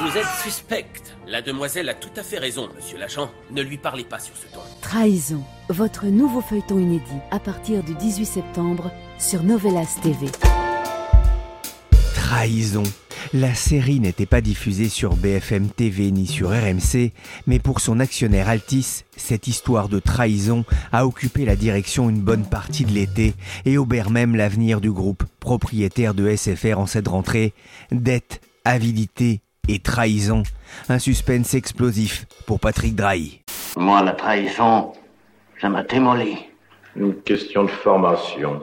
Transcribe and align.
Vous 0.00 0.16
êtes 0.16 0.26
suspecte. 0.44 1.16
La 1.26 1.42
demoiselle 1.42 1.88
a 1.88 1.94
tout 1.94 2.12
à 2.16 2.22
fait 2.22 2.38
raison, 2.38 2.68
monsieur 2.76 2.96
l'agent. 2.96 3.30
Ne 3.50 3.60
lui 3.60 3.76
parlez 3.76 4.04
pas 4.04 4.20
sur 4.20 4.36
ce 4.36 4.46
ton. 4.46 4.60
Trahison, 4.80 5.42
votre 5.68 6.06
nouveau 6.06 6.40
feuilleton 6.40 6.78
inédit 6.78 7.18
à 7.32 7.40
partir 7.40 7.82
du 7.82 7.94
18 7.96 8.24
septembre 8.24 8.92
sur 9.18 9.42
Novelas 9.42 9.98
TV. 10.00 10.28
Trahison. 12.28 12.82
La 13.32 13.54
série 13.54 14.00
n'était 14.00 14.26
pas 14.26 14.42
diffusée 14.42 14.90
sur 14.90 15.16
BFM 15.16 15.70
TV 15.70 16.10
ni 16.10 16.26
sur 16.26 16.50
RMC, 16.50 17.12
mais 17.46 17.58
pour 17.58 17.80
son 17.80 18.00
actionnaire 18.00 18.50
Altis, 18.50 19.04
cette 19.16 19.46
histoire 19.48 19.88
de 19.88 19.98
trahison 19.98 20.66
a 20.92 21.06
occupé 21.06 21.46
la 21.46 21.56
direction 21.56 22.10
une 22.10 22.20
bonne 22.20 22.44
partie 22.44 22.84
de 22.84 22.90
l'été 22.90 23.32
et 23.64 23.78
obère 23.78 24.10
même 24.10 24.36
l'avenir 24.36 24.82
du 24.82 24.92
groupe, 24.92 25.24
propriétaire 25.40 26.12
de 26.12 26.36
SFR 26.36 26.78
en 26.78 26.84
cette 26.84 27.08
rentrée. 27.08 27.54
Dette, 27.92 28.42
avidité 28.66 29.40
et 29.66 29.78
trahison. 29.78 30.42
Un 30.90 30.98
suspense 30.98 31.54
explosif 31.54 32.26
pour 32.46 32.60
Patrick 32.60 32.94
Drahi. 32.94 33.40
Moi, 33.78 34.02
la 34.02 34.12
trahison, 34.12 34.92
ça 35.62 35.70
m'a 35.70 35.82
démoli. 35.82 36.36
Une 36.94 37.14
question 37.22 37.64
de 37.64 37.70
formation. 37.70 38.60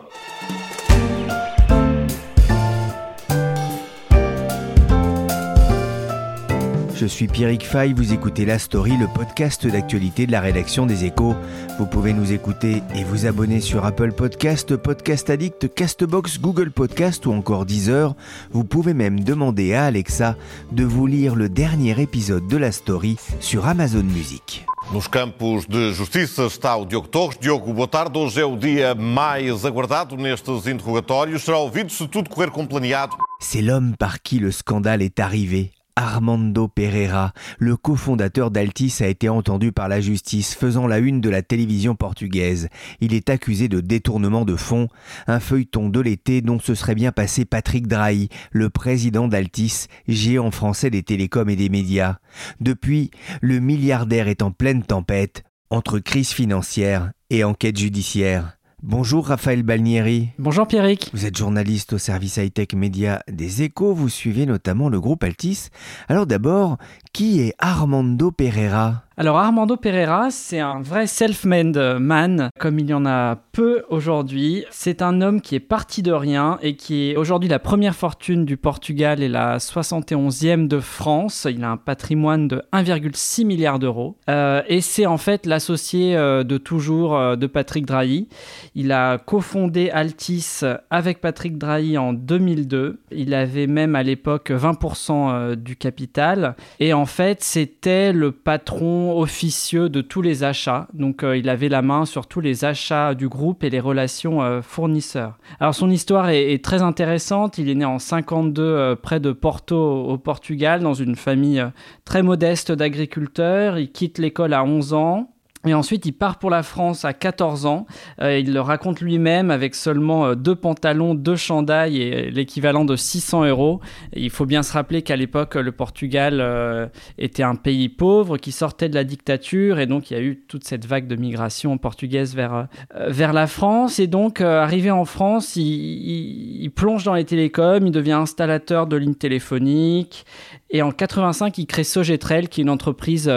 Je 6.98 7.06
suis 7.06 7.28
Pierrick 7.28 7.66
Fay, 7.66 7.92
vous 7.92 8.14
écoutez 8.14 8.46
La 8.46 8.58
Story, 8.58 8.96
le 8.98 9.08
podcast 9.08 9.68
d'actualité 9.68 10.26
de 10.26 10.32
la 10.32 10.40
rédaction 10.40 10.86
des 10.86 11.04
Échos. 11.04 11.36
Vous 11.78 11.88
pouvez 11.88 12.14
nous 12.14 12.32
écouter 12.32 12.82
et 12.96 13.04
vous 13.04 13.26
abonner 13.26 13.60
sur 13.60 13.84
Apple 13.84 14.14
Podcast, 14.14 14.78
Podcast 14.78 15.30
Addict, 15.30 15.74
Castbox, 15.76 16.40
Google 16.40 16.72
Podcast 16.72 17.26
ou 17.26 17.34
encore 17.34 17.66
Deezer. 17.66 18.16
Vous 18.52 18.64
pouvez 18.64 18.94
même 18.94 19.20
demander 19.20 19.74
à 19.74 19.84
Alexa 19.84 20.38
de 20.72 20.86
vous 20.86 21.06
lire 21.06 21.36
le 21.36 21.50
dernier 21.50 22.00
épisode 22.02 22.47
de 22.47 22.56
La 22.56 22.72
Story 22.72 23.18
sur 23.42 23.68
Amazon 23.68 24.03
Music. 24.03 24.66
Nos 24.94 25.02
campos 25.02 25.68
de 25.68 25.92
justiça 25.92 26.46
está 26.46 26.78
o 26.78 26.86
Diogo 26.86 27.08
Torres. 27.08 27.38
Diogo, 27.42 27.74
boa 27.74 27.88
tarde. 27.90 28.18
Hoje 28.18 28.40
é 28.40 28.46
o 28.46 28.56
dia 28.56 28.96
mais 28.96 29.66
aguardado 29.66 30.16
nestes 30.16 30.66
interrogatórios. 30.66 31.44
Será 31.44 31.58
ouvido 31.58 31.92
se 31.92 32.08
tudo 32.08 32.30
correr 32.30 32.52
como 32.52 32.69
planeado? 32.69 33.18
C'est 33.42 33.62
l'homme 33.62 33.98
par 33.98 34.22
qui 34.22 34.40
le 34.40 34.52
scandale 34.52 35.02
est 35.02 35.19
arrivé. 35.19 35.75
Armando 35.97 36.67
Pereira, 36.67 37.33
le 37.57 37.78
cofondateur 37.78 38.51
d'Altis, 38.51 38.97
a 39.00 39.07
été 39.07 39.29
entendu 39.29 39.72
par 39.72 39.88
la 39.88 40.01
justice, 40.01 40.53
faisant 40.53 40.88
la 40.88 41.00
une 41.00 41.22
de 41.22 41.29
la 41.29 41.41
télévision 41.41 41.95
portugaise. 41.95 42.67
Il 43.00 43.13
est 43.13 43.29
accusé 43.29 43.69
de 43.69 43.79
détournement 43.79 44.44
de 44.44 44.57
fonds, 44.57 44.89
un 45.28 45.39
feuilleton 45.39 45.88
de 45.88 46.01
l'été 46.01 46.41
dont 46.41 46.59
se 46.59 46.75
serait 46.75 46.95
bien 46.95 47.13
passé 47.13 47.45
Patrick 47.45 47.88
Drahi, 47.88 48.28
le 48.51 48.69
président 48.69 49.29
d'Altis, 49.29 49.88
géant 50.07 50.51
français 50.51 50.89
des 50.89 51.03
télécoms 51.03 51.50
et 51.50 51.56
des 51.56 51.69
médias. 51.69 52.17
Depuis, 52.59 53.12
le 53.41 53.59
milliardaire 53.59 54.27
est 54.27 54.41
en 54.41 54.51
pleine 54.51 54.83
tempête, 54.83 55.44
entre 55.69 56.00
crise 56.00 56.31
financière 56.31 57.12
et 57.29 57.45
enquête 57.45 57.77
judiciaire. 57.77 58.57
Bonjour 58.88 59.25
Raphaël 59.25 59.63
Balnieri. 59.63 60.29
Bonjour 60.38 60.68
Pierrick. 60.68 61.09
Vous 61.12 61.25
êtes 61.25 61.35
journaliste 61.35 61.94
au 61.94 61.97
service 61.97 62.38
high-tech 62.38 62.68
média 62.75 63.23
des 63.28 63.63
échos, 63.63 63.96
vous 63.96 64.09
suivez 64.09 64.46
notamment 64.46 64.90
le 64.90 65.01
groupe 65.01 65.23
Altis. 65.23 65.69
Alors 66.07 66.28
d'abord, 66.28 66.78
qui 67.16 67.40
est 67.40 67.53
Armando 67.59 68.30
Pereira? 68.30 69.06
Alors 69.18 69.38
Armando 69.38 69.78
Pereira, 69.78 70.30
c'est 70.30 70.59
un 70.59 70.81
vrai 70.81 71.08
self-made 71.08 71.78
man, 72.02 72.50
comme 72.59 72.80
il 72.80 72.90
y 72.90 72.94
en 72.94 73.06
a 73.06 73.38
peu 73.53 73.86
aujourd'hui. 73.88 74.66
C'est 74.72 75.02
un 75.02 75.22
homme 75.22 75.40
qui 75.40 75.56
est 75.56 75.62
parti 75.62 76.04
de 76.04 76.12
rien 76.12 76.59
et 76.62 76.75
qui 76.75 77.12
est 77.12 77.16
aujourd'hui 77.16 77.48
la 77.48 77.59
première 77.59 77.96
fortune 77.96 78.44
du 78.44 78.58
Portugal 78.58 79.24
et 79.24 79.30
la 79.30 79.58
71e 79.59 80.68
de 80.68 80.81
France. 80.81 81.48
Il 81.50 81.64
a 81.64 81.72
un 81.72 81.78
patrimoine 81.78 82.50
de 82.50 82.62
1,6 82.74 83.46
milliard 83.46 83.80
d'euros. 83.80 84.18
Euh, 84.30 84.62
et 84.68 84.81
c'est 84.81 85.06
en 85.06 85.18
fait 85.18 85.46
l'associé 85.46 86.18
euh, 86.18 86.44
de 86.44 86.58
toujours 86.58 87.16
euh, 87.16 87.38
de 87.38 87.48
Patrick 87.48 87.86
Drahi. 87.86 88.28
Il 88.75 88.92
a 88.92 89.18
cofondé 89.18 89.90
Altis 89.92 90.59
avec 90.90 91.22
Patrick 91.22 91.58
Drahi 91.58 91.98
en 91.98 92.12
2002. 92.12 93.00
Il 93.12 93.34
avait 93.34 93.68
même 93.68 93.96
à 93.96 94.04
l'époque 94.04 94.52
20% 94.52 95.56
du 95.56 95.78
capital. 95.78 96.58
Et 96.81 96.92
en 96.92 97.05
fait, 97.06 97.44
c'était 97.44 98.14
le 98.14 98.32
patron 98.32 99.20
officieux 99.20 99.90
de 99.90 100.02
tous 100.02 100.22
les 100.22 100.44
achats. 100.44 100.88
Donc 100.94 101.24
euh, 101.24 101.38
il 101.38 101.50
avait 101.50 101.70
la 101.70 101.82
main 101.82 102.06
sur 102.06 102.28
tous 102.28 102.42
les 102.42 102.66
achats 102.66 103.14
du 103.16 103.28
groupe 103.28 103.64
et 103.64 103.70
les 103.70 103.80
relations 103.80 104.42
euh, 104.42 104.62
fournisseurs. 104.62 105.38
Alors 105.60 105.76
son 105.76 105.90
histoire 105.90 106.30
est, 106.30 106.64
très 106.64 106.82
intéressante. 106.82 107.58
Il 107.58 107.70
est 107.70 107.76
né 107.76 107.86
en 107.86 108.00
52 108.00 108.62
euh, 108.62 108.96
près 108.96 109.20
de 109.20 109.32
Porto 109.32 109.78
au 109.78 110.18
Portugal 110.18 110.82
dans 110.82 110.94
une 110.94 111.16
famille 111.16 111.64
très 112.06 112.24
modeste 112.24 112.72
d'agriculteurs. 112.72 113.78
Il 113.78 113.92
quitte 113.92 114.18
l'école 114.18 114.54
à 114.54 114.64
11 114.64 114.94
ans. 114.94 115.34
Et 115.66 115.74
ensuite, 115.74 116.06
il 116.06 116.14
part 116.14 116.38
pour 116.38 116.50
la 116.50 116.62
France 116.64 117.06
à 117.06 117.14
14 117.14 117.66
ans. 117.66 117.88
Euh, 118.22 118.38
il 118.38 118.53
le 118.53 118.62
raconte 118.62 119.02
lui-même 119.02 119.50
avec 119.50 119.74
seulement 119.74 120.28
euh, 120.28 120.36
deux 120.36 120.56
pantalons, 120.56 121.16
deux 121.16 121.36
chandails 121.36 122.02
et 122.02 122.30
l'équivalent 122.30 122.86
de 122.86 122.96
600 122.96 123.46
euros. 123.46 123.81
il 124.16 124.30
faut 124.30 124.46
bien 124.46 124.62
se 124.62 124.74
rappeler 124.74 125.02
qu'à 125.02 125.16
l'époque, 125.16 125.56
le 125.56 125.72
Portugal 125.72 126.40
euh, 126.40 126.88
était 127.18 127.44
un 127.44 127.56
pays 127.56 127.90
pauvre 127.90 128.38
qui 128.38 128.52
sortait 128.52 128.90
de 128.90 128.96
la 128.96 129.04
dictature 129.04 129.80
et 129.80 129.88
donc 129.88 130.12
il 130.12 130.14
y 130.14 130.18
a 130.18 130.22
eu 130.22 130.44
toute 130.48 130.64
cette 130.66 130.86
vague 130.86 131.08
de 131.08 131.16
migration 131.16 131.78
portugaise 131.78 132.36
vers, 132.36 132.68
vers 133.08 133.34
la 133.34 133.48
France. 133.48 134.00
Et 134.00 134.08
donc, 134.08 134.42
arrivé 134.42 134.92
en 134.92 135.06
France, 135.06 135.56
il, 135.56 136.70
plonge 136.75 137.04
dans 137.04 137.14
les 137.14 137.25
télécoms, 137.25 137.86
il 137.86 137.92
devient 137.92 138.12
installateur 138.14 138.86
de 138.88 138.98
lignes 138.98 139.16
téléphoniques. 139.16 140.25
Et 140.70 140.81
en 140.81 140.92
85, 140.92 141.58
il 141.58 141.68
crée 141.68 141.84
Sogetrel, 141.84 142.50
qui 142.50 142.62
est 142.62 142.64
une 142.64 142.70
entreprise 142.70 143.31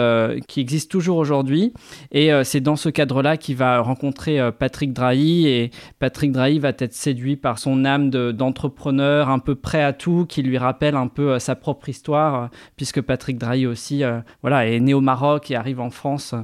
qui 0.47 0.59
existe 0.59 0.91
toujours 0.91 1.17
aujourd'hui. 1.17 1.73
Euh, 2.27 2.43
c'est 2.43 2.59
dans 2.59 2.75
ce 2.75 2.89
cadre-là 2.89 3.37
qu'il 3.37 3.55
va 3.55 3.79
rencontrer 3.79 4.39
euh, 4.39 4.51
Patrick 4.51 4.93
Drahi. 4.93 5.47
Et 5.47 5.71
Patrick 5.99 6.31
Drahi 6.31 6.59
va 6.59 6.69
être 6.69 6.93
séduit 6.93 7.35
par 7.35 7.59
son 7.59 7.85
âme 7.85 8.09
d'entrepreneur, 8.09 9.29
un 9.29 9.39
peu 9.39 9.55
prêt 9.55 9.83
à 9.83 9.93
tout, 9.93 10.25
qui 10.27 10.41
lui 10.41 10.57
rappelle 10.57 10.95
un 10.95 11.07
peu 11.07 11.33
euh, 11.33 11.39
sa 11.39 11.55
propre 11.55 11.89
histoire, 11.89 12.49
puisque 12.75 13.01
Patrick 13.01 13.37
Drahi 13.37 13.65
aussi 13.67 14.03
voilà, 14.41 14.67
est 14.67 14.79
né 14.79 14.93
au 14.93 15.01
Maroc 15.01 15.51
et 15.51 15.55
arrive 15.55 15.79
en 15.79 15.89
France. 15.89 16.35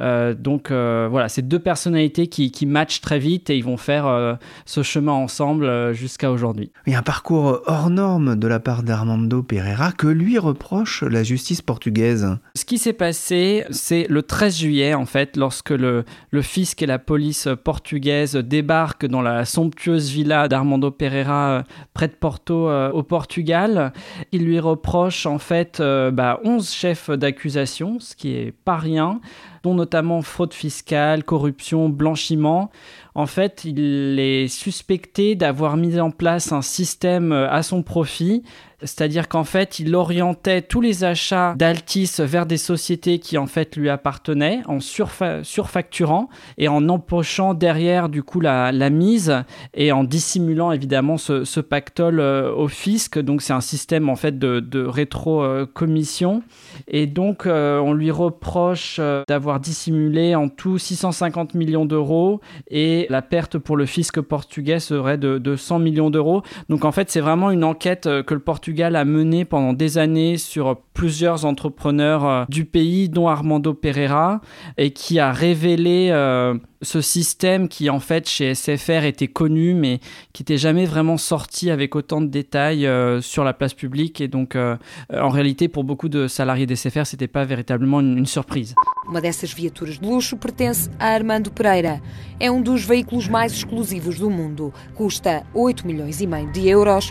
donc 0.00 0.70
voilà, 0.70 1.28
c'est 1.28 1.46
deux 1.46 1.58
personnalités 1.58 2.26
qui, 2.26 2.50
qui, 2.50 2.66
matchent 2.66 3.00
très 3.00 3.18
vite 3.18 3.50
et 3.50 3.56
ils 3.56 3.64
vont 3.64 3.76
faire 3.76 4.38
ce 4.64 4.82
chemin 4.82 5.12
ensemble 5.12 5.94
jusqu'à 5.94 6.30
aujourd'hui. 6.30 6.72
Il 6.86 6.92
y 6.92 6.96
a 6.96 6.98
un 6.98 7.02
parcours 7.02 7.60
hors 7.66 7.90
norme 7.90 8.36
de 8.36 8.48
la 8.48 8.60
part 8.60 8.82
d'Armando 8.82 9.42
Pereira 9.42 9.92
que 9.92 10.06
lui 10.06 10.38
reproche 10.38 11.02
la 11.02 11.22
justice 11.22 11.62
portugaise. 11.62 12.36
Ce 12.56 12.64
qui 12.64 12.78
s'est 12.78 12.92
passé, 12.92 13.64
c'est 13.70 14.06
le 14.08 14.22
13 14.22 14.58
juillet, 14.58 14.94
en 14.94 15.06
fait 15.06 15.23
lorsque 15.36 15.70
le, 15.70 16.04
fisc 16.42 16.82
et 16.82 16.86
la 16.86 16.98
police 16.98 17.48
portugaise 17.62 18.36
débarquent 18.36 19.06
dans 19.06 19.22
la 19.22 19.44
somptueuse 19.44 20.10
villa 20.10 20.48
d'Armando 20.48 20.90
Pereira 20.90 21.48
euh, 21.48 21.62
près 21.92 22.08
de 22.08 22.12
Porto 22.12 22.68
euh, 22.68 22.90
au 22.92 23.02
Portugal. 23.02 23.92
Ils 24.32 24.44
lui 24.44 24.60
reprochent 24.60 25.26
en 25.26 25.38
fait 25.38 25.80
11 25.80 25.80
euh, 25.80 26.10
bah, 26.10 26.40
chefs 26.62 27.10
d'accusation, 27.10 27.98
ce 28.00 28.14
qui 28.14 28.34
est 28.34 28.52
pas 28.52 28.76
rien. 28.76 29.20
dont 29.62 29.74
notamment 29.74 30.20
fraude 30.20 30.52
fiscale, 30.52 31.24
corruption, 31.24 31.88
blanchiment. 31.88 32.70
En 33.14 33.26
fait, 33.26 33.64
il 33.64 34.18
est 34.18 34.48
suspecté 34.48 35.36
d'avoir 35.36 35.76
mis 35.76 35.98
en 35.98 36.10
place 36.10 36.52
un 36.52 36.62
système 36.62 37.32
à 37.32 37.62
son 37.62 37.82
profit 37.82 38.42
c'est-à-dire 38.80 39.28
qu'en 39.28 39.44
fait, 39.44 39.78
il 39.78 39.94
orientait 39.94 40.62
tous 40.62 40.80
les 40.80 41.04
achats 41.04 41.54
d'Altis 41.56 42.10
vers 42.18 42.46
des 42.46 42.56
sociétés 42.56 43.18
qui 43.18 43.38
en 43.38 43.46
fait 43.46 43.76
lui 43.76 43.88
appartenaient 43.88 44.60
en 44.66 44.80
surfacturant 44.80 46.28
et 46.58 46.68
en 46.68 46.88
empochant 46.88 47.54
derrière 47.54 48.08
du 48.08 48.22
coup 48.22 48.40
la, 48.40 48.72
mise 48.90 49.44
et 49.72 49.92
en 49.92 50.04
dissimulant 50.04 50.72
évidemment 50.72 51.16
ce, 51.16 51.60
pactole 51.60 52.20
euh, 52.20 52.52
au 52.52 52.68
fisc. 52.68 53.18
Donc 53.18 53.42
c'est 53.42 53.52
un 53.52 53.60
système 53.60 54.08
en 54.08 54.16
fait 54.16 54.38
de, 54.38 54.84
rétro-commission. 54.84 56.42
Et 56.88 57.06
donc 57.06 57.46
euh, 57.46 57.78
on 57.78 57.92
lui 57.92 58.10
reproche 58.10 58.96
euh, 58.98 59.22
d'avoir 59.28 59.60
dissimulé 59.60 60.34
en 60.34 60.48
tout 60.48 60.78
650 60.78 61.54
millions 61.54 61.86
d'euros 61.86 62.40
et 62.68 63.06
la 63.08 63.22
perte 63.22 63.58
pour 63.58 63.76
le 63.76 63.86
fisc 63.86 64.20
portugais 64.20 64.80
serait 64.80 65.18
de, 65.18 65.38
de 65.38 65.56
100 65.56 65.78
millions 65.78 66.10
d'euros. 66.10 66.42
Donc 66.68 66.84
en 66.84 66.92
fait 66.92 67.10
c'est 67.10 67.20
vraiment 67.20 67.50
une 67.50 67.64
enquête 67.64 68.04
que 68.04 68.34
le 68.34 68.40
Portugal 68.64 68.96
a 68.96 69.04
mené 69.04 69.44
pendant 69.44 69.74
des 69.74 69.98
années 69.98 70.38
sur 70.38 70.78
plusieurs 70.94 71.44
entrepreneurs 71.44 72.24
euh, 72.24 72.44
du 72.48 72.64
pays, 72.64 73.10
dont 73.10 73.28
Armando 73.28 73.74
Pereira, 73.74 74.40
et 74.78 74.90
qui 74.92 75.18
a 75.18 75.32
révélé 75.32 76.08
euh, 76.10 76.54
ce 76.80 77.02
système 77.02 77.68
qui 77.68 77.90
en 77.90 78.00
fait 78.00 78.26
chez 78.26 78.54
SFR 78.54 79.04
était 79.04 79.28
connu 79.28 79.74
mais 79.74 80.00
qui 80.32 80.42
n'était 80.42 80.56
jamais 80.56 80.86
vraiment 80.86 81.18
sorti 81.18 81.70
avec 81.70 81.94
autant 81.94 82.22
de 82.22 82.26
détails 82.26 82.86
euh, 82.86 83.20
sur 83.20 83.44
la 83.44 83.52
place 83.52 83.74
publique 83.74 84.22
et 84.22 84.28
donc 84.28 84.56
en 84.56 85.28
réalité 85.28 85.68
pour 85.68 85.84
beaucoup 85.84 86.08
de 86.08 86.26
salariés 86.26 86.66
d'SFR 86.66 87.04
c'était 87.04 87.28
pas 87.28 87.44
véritablement 87.44 88.00
une, 88.00 88.16
une 88.16 88.26
surprise. 88.26 88.74
Uma 89.06 89.20
dessas 89.20 89.52
viaturas 89.54 89.98
de 90.00 90.06
luxo 90.06 90.38
pertence 90.38 90.88
a 90.98 91.08
Armando 91.08 91.50
Pereira. 91.50 92.00
É 92.40 92.50
um 92.50 92.62
dos 92.62 92.82
veículos 92.82 93.28
mais 93.28 93.52
exclusivos 93.52 94.18
do 94.18 94.30
mundo. 94.30 94.72
Custa 94.94 95.44
8 95.54 95.86
milhões 95.86 96.22
e 96.22 96.26
meio 96.26 96.50
de 96.50 96.66
euros. 96.68 97.10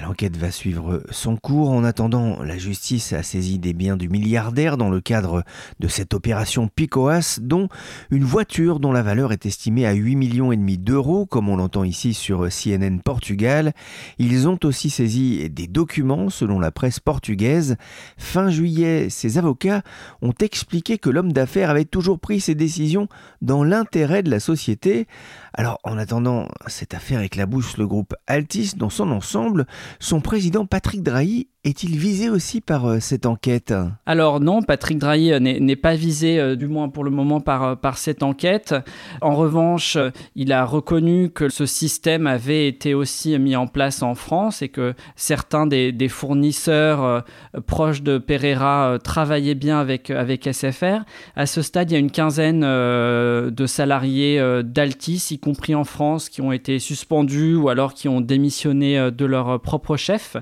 L'enquête 0.00 0.36
va 0.36 0.50
suivre 0.50 1.02
son 1.10 1.36
cours. 1.36 1.70
En 1.70 1.84
attendant, 1.84 2.42
la 2.42 2.58
justice 2.58 3.12
a 3.12 3.22
saisi 3.22 3.58
des 3.58 3.72
biens 3.72 3.96
du 3.96 4.08
milliardaire 4.08 4.76
dans 4.76 4.90
le 4.90 5.00
cadre 5.00 5.44
de 5.78 5.88
cette 5.88 6.14
opération 6.14 6.68
PICOAS, 6.68 7.38
dont 7.40 7.68
une 8.10 8.24
voiture 8.24 8.80
dont 8.80 8.92
la 8.92 9.02
valeur 9.02 9.32
est 9.32 9.46
estimée 9.46 9.86
à 9.86 9.92
8 9.92 10.16
millions 10.16 10.52
et 10.52 10.56
demi 10.56 10.78
d'euros, 10.78 11.26
comme 11.26 11.48
on 11.48 11.56
l'entend 11.56 11.84
ici 11.84 12.14
sur 12.14 12.48
CNN 12.48 12.98
Portugal. 13.04 13.72
Ils 14.18 14.48
ont 14.48 14.58
aussi 14.64 14.90
saisi 14.90 15.48
des 15.50 15.66
documents 15.66 16.30
selon 16.30 16.58
la 16.58 16.70
presse 16.70 17.00
portugaise. 17.00 17.76
Fin 18.16 18.50
juillet, 18.50 19.10
ses 19.10 19.38
avocats 19.38 19.82
ont 20.22 20.34
expliqué 20.40 20.98
que 20.98 21.10
l'homme 21.10 21.32
d'affaires 21.32 21.70
avait 21.70 21.84
toujours 21.84 22.18
pris 22.18 22.40
ses 22.40 22.54
décisions 22.54 23.08
dans 23.42 23.64
l'intérêt 23.64 24.22
de 24.22 24.30
la 24.30 24.40
société. 24.40 25.06
Alors, 25.52 25.78
en 25.84 25.98
attendant, 25.98 26.48
cette 26.66 26.94
affaire 26.94 27.20
éclabousse 27.20 27.76
le 27.78 27.86
groupe 27.86 28.14
Altis 28.26 28.72
dans 28.76 28.90
son 28.90 29.10
ensemble. 29.12 29.66
Son 30.00 30.20
président 30.20 30.66
Patrick 30.66 31.02
Drahi 31.02 31.48
est-il 31.64 31.96
visé 31.96 32.28
aussi 32.28 32.60
par 32.60 32.84
euh, 32.84 32.98
cette 33.00 33.24
enquête? 33.24 33.72
Alors 34.04 34.38
non, 34.38 34.62
Patrick 34.62 34.98
Drahi 34.98 35.32
euh, 35.32 35.40
n'est 35.40 35.76
pas 35.76 35.94
visé, 35.94 36.38
euh, 36.38 36.56
du 36.56 36.68
moins 36.68 36.90
pour 36.90 37.04
le 37.04 37.10
moment, 37.10 37.40
par, 37.40 37.78
par 37.78 37.96
cette 37.96 38.22
enquête. 38.22 38.74
En 39.22 39.34
revanche, 39.34 39.96
il 40.36 40.52
a 40.52 40.66
reconnu 40.66 41.30
que 41.30 41.48
ce 41.48 41.64
système 41.64 42.26
avait 42.26 42.68
été 42.68 42.92
aussi 42.92 43.38
mis 43.38 43.56
en 43.56 43.66
place 43.66 44.02
en 44.02 44.14
France 44.14 44.60
et 44.60 44.68
que 44.68 44.92
certains 45.16 45.66
des, 45.66 45.94
fournisseurs 46.08 47.24
proches 47.66 48.02
de 48.02 48.18
Pereira 48.18 48.98
travaillaient 49.02 49.54
bien 49.54 49.80
avec, 49.80 50.10
avec 50.10 50.46
SFR. 50.52 51.04
À 51.34 51.46
ce 51.46 51.62
stade, 51.62 51.90
il 51.90 51.94
y 51.94 51.96
a 51.96 52.00
une 52.00 52.10
quinzaine 52.10 52.60
de 52.60 53.66
salariés 53.66 54.62
d'Altis, 54.64 55.28
y 55.30 55.38
compris 55.38 55.74
en 55.74 55.84
France, 55.84 56.28
qui 56.28 56.42
ont 56.42 56.52
été 56.52 56.78
suspendus 56.78 57.54
ou 57.54 57.70
alors 57.70 57.94
qui 57.94 58.08
ont 58.08 58.20
démissionné 58.20 59.10
de 59.10 59.24
leur 59.24 59.60
propre 59.60 59.96
chef. 59.96 60.36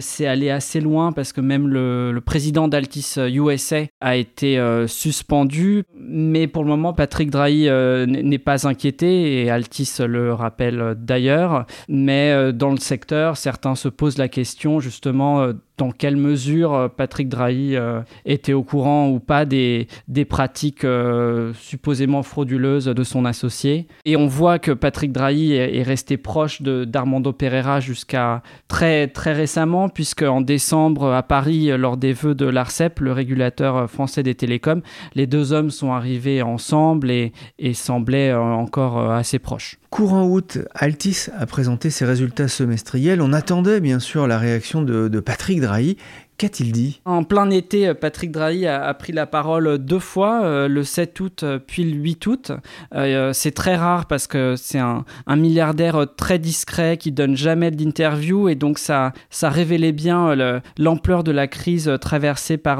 C'est 0.00 0.26
allé 0.26 0.50
assez 0.50 0.63
loin 0.80 1.12
parce 1.12 1.32
que 1.32 1.40
même 1.40 1.68
le, 1.68 2.20
président 2.24 2.68
d'Altis 2.68 3.14
USA 3.18 3.76
euh, 3.76 3.86
a 4.00 4.16
été 4.16 4.58
euh, 4.58 4.86
suspendu. 4.86 5.84
Mais 5.98 6.46
pour 6.46 6.64
le 6.64 6.70
moment, 6.70 6.92
Patrick 6.92 7.30
Drahi 7.30 7.68
euh, 7.68 8.06
n'est 8.06 8.38
pas 8.38 8.66
inquiété 8.66 9.42
et 9.42 9.50
Altis 9.50 9.90
le 10.00 10.32
rappelle 10.32 10.94
d'ailleurs. 10.98 11.66
Mais 11.88 12.52
dans 12.52 12.70
le 12.70 12.78
secteur, 12.78 13.36
certains 13.36 13.74
se 13.74 13.88
posent 13.88 14.18
la 14.18 14.28
question 14.28 14.80
justement 14.80 15.48
dans 15.76 15.90
quelle 15.90 16.16
mesure 16.16 16.74
euh, 16.74 16.88
Patrick 16.88 17.28
Drahi 17.28 17.76
euh, 17.76 18.00
était 18.24 18.52
au 18.52 18.62
courant 18.62 19.08
ou 19.08 19.18
pas 19.18 19.44
des, 19.44 19.88
pratiques 20.28 20.84
euh, 20.84 21.52
supposément 21.54 22.22
frauduleuses 22.22 22.86
de 22.86 23.04
son 23.04 23.24
associé. 23.24 23.86
Et 24.04 24.16
on 24.16 24.26
voit 24.26 24.58
que 24.58 24.70
Patrick 24.70 25.12
Drahi 25.12 25.52
est, 25.54 25.82
resté 25.82 26.16
proche 26.16 26.62
d'Armando 26.62 27.32
Pereira 27.32 27.80
jusqu'à 27.80 28.42
très, 28.68 29.08
très 29.08 29.32
récemment, 29.32 29.88
puisque 29.88 30.22
en 30.22 30.40
décembre 30.40 31.12
à 31.12 31.22
Paris, 31.22 31.70
lors 31.76 31.96
des 31.96 32.12
vœux 32.12 32.34
de 32.34 32.46
l'ARCEP, 32.46 33.00
le 33.00 33.12
régulateur 33.12 33.90
français 33.90 34.22
des 34.22 34.34
télécoms, 34.34 34.82
les 35.14 35.26
deux 35.26 35.52
hommes 35.52 35.70
sont 35.70 35.92
arrivés 35.92 36.40
ensemble 36.42 37.10
et, 37.10 37.32
et 37.58 37.74
semblaient 37.74 38.32
encore 38.32 39.10
assez 39.10 39.38
proches. 39.38 39.78
Courant 39.94 40.26
août, 40.26 40.58
Altis 40.74 41.28
a 41.38 41.46
présenté 41.46 41.88
ses 41.88 42.04
résultats 42.04 42.48
semestriels. 42.48 43.22
On 43.22 43.32
attendait 43.32 43.78
bien 43.78 44.00
sûr 44.00 44.26
la 44.26 44.40
réaction 44.40 44.82
de, 44.82 45.06
de 45.06 45.20
Patrick 45.20 45.60
Drahi 45.60 45.98
Qu'a-t-il 46.36 46.72
dit? 46.72 47.00
En 47.04 47.22
plein 47.22 47.48
été, 47.50 47.94
Patrick 47.94 48.32
Drahi 48.32 48.66
a, 48.66 48.92
pris 48.94 49.12
la 49.12 49.24
parole 49.24 49.78
deux 49.78 50.00
fois, 50.00 50.42
euh, 50.42 50.66
le 50.66 50.82
7 50.82 51.20
août 51.20 51.42
euh, 51.44 51.60
puis 51.64 51.84
le 51.84 51.96
8 51.96 52.26
août. 52.26 52.52
Euh, 52.92 53.32
c'est 53.32 53.52
très 53.52 53.76
rare 53.76 54.06
parce 54.06 54.26
que 54.26 54.56
c'est 54.56 54.80
un, 54.80 55.04
milliardaire 55.28 56.06
très 56.16 56.40
discret 56.40 56.96
qui 56.96 57.12
donne 57.12 57.36
jamais 57.36 57.70
d'interview 57.70 58.48
et 58.48 58.56
donc 58.56 58.78
ça, 58.78 59.12
révélait 59.42 59.92
bien 59.92 60.34
l'ampleur 60.78 61.22
de 61.22 61.30
la 61.30 61.46
crise 61.46 61.90
traversée 62.00 62.56
par, 62.56 62.78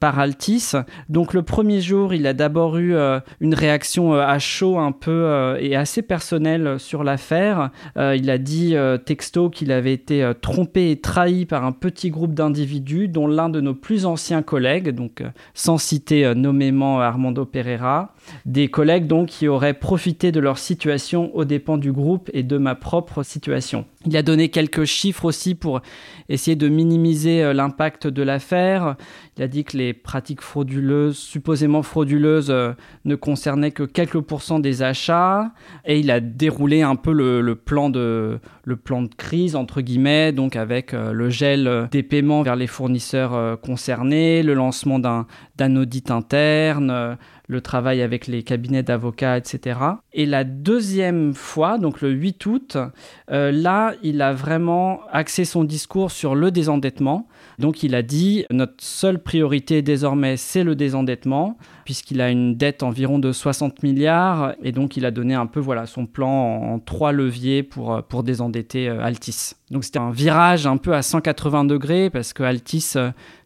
par 0.00 0.18
Altis. 0.18 0.72
Donc 1.08 1.32
le 1.32 1.42
premier 1.42 1.80
jour, 1.80 2.12
il 2.12 2.26
a 2.26 2.34
d'abord 2.34 2.76
eu 2.76 2.94
une 3.40 3.54
réaction 3.54 4.14
à 4.14 4.38
chaud 4.38 4.78
un 4.78 4.92
peu 4.92 5.56
et 5.60 5.76
assez 5.76 6.02
personnelle 6.02 6.78
sur 6.78 7.04
l'affaire. 7.04 7.70
il 7.96 8.30
a 8.30 8.38
dit 8.38 8.74
texto 9.04 9.48
qu'il 9.48 9.70
avait 9.70 9.92
été 9.92 10.30
trompé 10.40 10.90
et 10.90 11.00
trahi 11.00 11.46
par 11.46 11.64
un 11.64 11.72
petit 11.72 12.10
groupe 12.10 12.34
d'individus 12.34 12.81
dont 13.08 13.26
l'un 13.26 13.48
de 13.48 13.60
nos 13.60 13.74
plus 13.74 14.06
anciens 14.06 14.42
collègues, 14.42 14.90
donc 14.90 15.20
euh, 15.20 15.28
sans 15.54 15.78
citer 15.78 16.24
euh, 16.24 16.34
nommément 16.34 17.00
Armando 17.00 17.44
Pereira, 17.44 18.14
des 18.44 18.68
collègues 18.68 19.06
donc 19.06 19.28
qui 19.28 19.48
auraient 19.48 19.74
profité 19.74 20.32
de 20.32 20.40
leur 20.40 20.58
situation 20.58 21.34
aux 21.34 21.44
dépens 21.44 21.78
du 21.78 21.92
groupe 21.92 22.30
et 22.32 22.42
de 22.42 22.58
ma 22.58 22.74
propre 22.74 23.22
situation. 23.22 23.84
Il 24.06 24.16
a 24.16 24.22
donné 24.22 24.48
quelques 24.48 24.84
chiffres 24.84 25.24
aussi 25.24 25.54
pour 25.54 25.80
essayer 26.28 26.56
de 26.56 26.68
minimiser 26.68 27.42
euh, 27.42 27.52
l'impact 27.52 28.06
de 28.06 28.22
l'affaire. 28.22 28.96
Il 29.36 29.42
a 29.42 29.48
dit 29.48 29.64
que 29.64 29.76
les 29.76 29.94
pratiques 29.94 30.42
frauduleuses, 30.42 31.16
supposément 31.16 31.82
frauduleuses, 31.82 32.50
euh, 32.50 32.72
ne 33.06 33.14
concernaient 33.14 33.70
que 33.70 33.82
quelques 33.82 34.20
pourcents 34.20 34.58
des 34.58 34.82
achats. 34.82 35.52
Et 35.86 35.98
il 35.98 36.10
a 36.10 36.20
déroulé 36.20 36.82
un 36.82 36.96
peu 36.96 37.12
le, 37.12 37.54
plan, 37.54 37.88
de, 37.88 38.38
crise, 39.16 39.56
entre 39.56 39.80
guillemets, 39.80 40.32
donc 40.32 40.56
avec 40.56 40.92
euh, 40.92 41.12
le 41.12 41.30
gel 41.30 41.88
des 41.90 42.02
paiements 42.02 42.42
vers 42.42 42.56
les 42.56 42.66
fournisseurs 42.66 43.58
concernés, 43.60 44.42
le 44.42 44.54
lancement 44.54 44.98
d'un 44.98 45.76
audit 45.76 46.10
interne, 46.10 47.16
le 47.52 47.60
travail 47.60 48.02
avec 48.02 48.26
les 48.26 48.42
cabinets 48.42 48.82
d'avocats, 48.82 49.36
etc. 49.36 49.78
Et 50.12 50.26
la 50.26 50.42
deuxième 50.42 51.34
fois, 51.34 51.78
donc 51.78 52.00
le 52.00 52.10
8 52.10 52.46
août, 52.46 52.76
euh, 53.30 53.52
là, 53.52 53.94
il 54.02 54.20
a 54.22 54.32
vraiment 54.32 55.00
axé 55.12 55.44
son 55.44 55.62
discours 55.62 56.10
sur 56.10 56.34
le 56.34 56.50
désendettement. 56.50 57.28
Donc 57.58 57.82
il 57.82 57.94
a 57.94 58.02
dit, 58.02 58.44
notre 58.50 58.74
seule 58.78 59.22
priorité 59.22 59.82
désormais, 59.82 60.36
c'est 60.36 60.64
le 60.64 60.74
désendettement, 60.74 61.58
puisqu'il 61.84 62.20
a 62.20 62.30
une 62.30 62.56
dette 62.56 62.82
environ 62.82 63.18
de 63.18 63.30
60 63.30 63.82
milliards, 63.82 64.54
et 64.62 64.72
donc 64.72 64.96
il 64.96 65.04
a 65.04 65.10
donné 65.10 65.34
un 65.34 65.46
peu 65.46 65.60
voilà, 65.60 65.86
son 65.86 66.06
plan 66.06 66.28
en, 66.72 66.78
trois 66.78 67.12
leviers 67.12 67.62
pour, 67.62 67.94
euh, 67.94 68.02
pour 68.02 68.22
désendetter 68.22 68.88
euh, 68.88 69.02
Altis. 69.02 69.52
Donc 69.72 69.84
c'était 69.84 69.98
un 69.98 70.10
virage 70.10 70.66
un 70.66 70.76
peu 70.76 70.94
à 70.94 71.02
180 71.02 71.64
degrés, 71.64 72.10
parce 72.10 72.32
que 72.34 72.42
Altis 72.42 72.94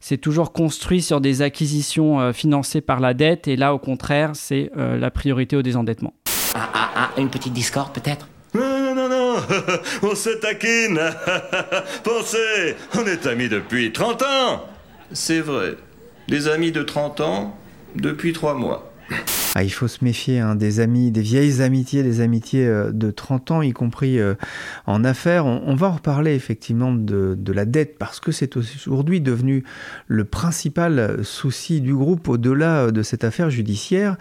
s'est 0.00 0.18
toujours 0.18 0.52
construit 0.52 1.00
sur 1.00 1.21
des 1.21 1.40
acquisitions 1.40 2.33
financées 2.33 2.80
par 2.80 2.99
la 2.99 3.14
dette, 3.14 3.47
et 3.47 3.54
là 3.54 3.73
au 3.73 3.78
contraire, 3.78 4.33
c'est 4.35 4.71
la 4.76 5.11
priorité 5.12 5.56
au 5.56 5.62
désendettement. 5.62 6.14
Ah, 6.54 6.68
ah, 6.75 6.90
ah, 6.97 7.21
une 7.21 7.30
petite 7.30 7.52
discorde 7.52 7.92
peut-être? 7.92 8.26
Non, 8.54 8.95
non, 8.95 9.09
non, 9.09 9.37
on 10.02 10.14
se 10.14 10.30
taquine. 10.40 10.99
Pensez, 12.02 12.75
on 12.95 13.06
est 13.06 13.26
amis 13.26 13.49
depuis 13.49 13.92
30 13.92 14.23
ans. 14.23 14.64
C'est 15.12 15.40
vrai, 15.40 15.76
des 16.28 16.49
amis 16.49 16.73
de 16.73 16.83
30 16.83 17.21
ans 17.21 17.56
depuis 17.95 18.33
3 18.33 18.54
mois. 18.54 18.90
Ah, 19.59 19.63
il 19.63 19.71
faut 19.71 19.89
se 19.89 20.05
méfier 20.05 20.39
hein, 20.39 20.55
des 20.55 20.81
amis, 20.81 21.11
des 21.11 21.23
vieilles 21.23 21.63
amitiés, 21.63 22.03
des 22.03 22.21
amitiés 22.21 22.67
euh, 22.67 22.91
de 22.93 23.11
30 23.11 23.53
ans, 23.53 23.63
y 23.63 23.73
compris 23.73 24.19
euh, 24.19 24.35
en 24.85 25.03
affaires. 25.03 25.47
On, 25.47 25.75
va 25.75 25.87
en 25.89 25.93
reparler 25.93 26.35
effectivement 26.35 26.93
de, 26.93 27.53
la 27.55 27.65
dette 27.65 27.97
parce 27.97 28.21
que 28.21 28.33
c'est 28.33 28.55
aujourd'hui 28.87 29.23
devenu 29.23 29.65
le 30.09 30.25
principal 30.27 31.21
souci 31.23 31.81
du 31.81 31.95
groupe 31.95 32.29
au-delà 32.29 32.91
de 32.91 33.03
cette 33.03 33.25
affaire 33.25 33.49
judiciaire. 33.49 34.17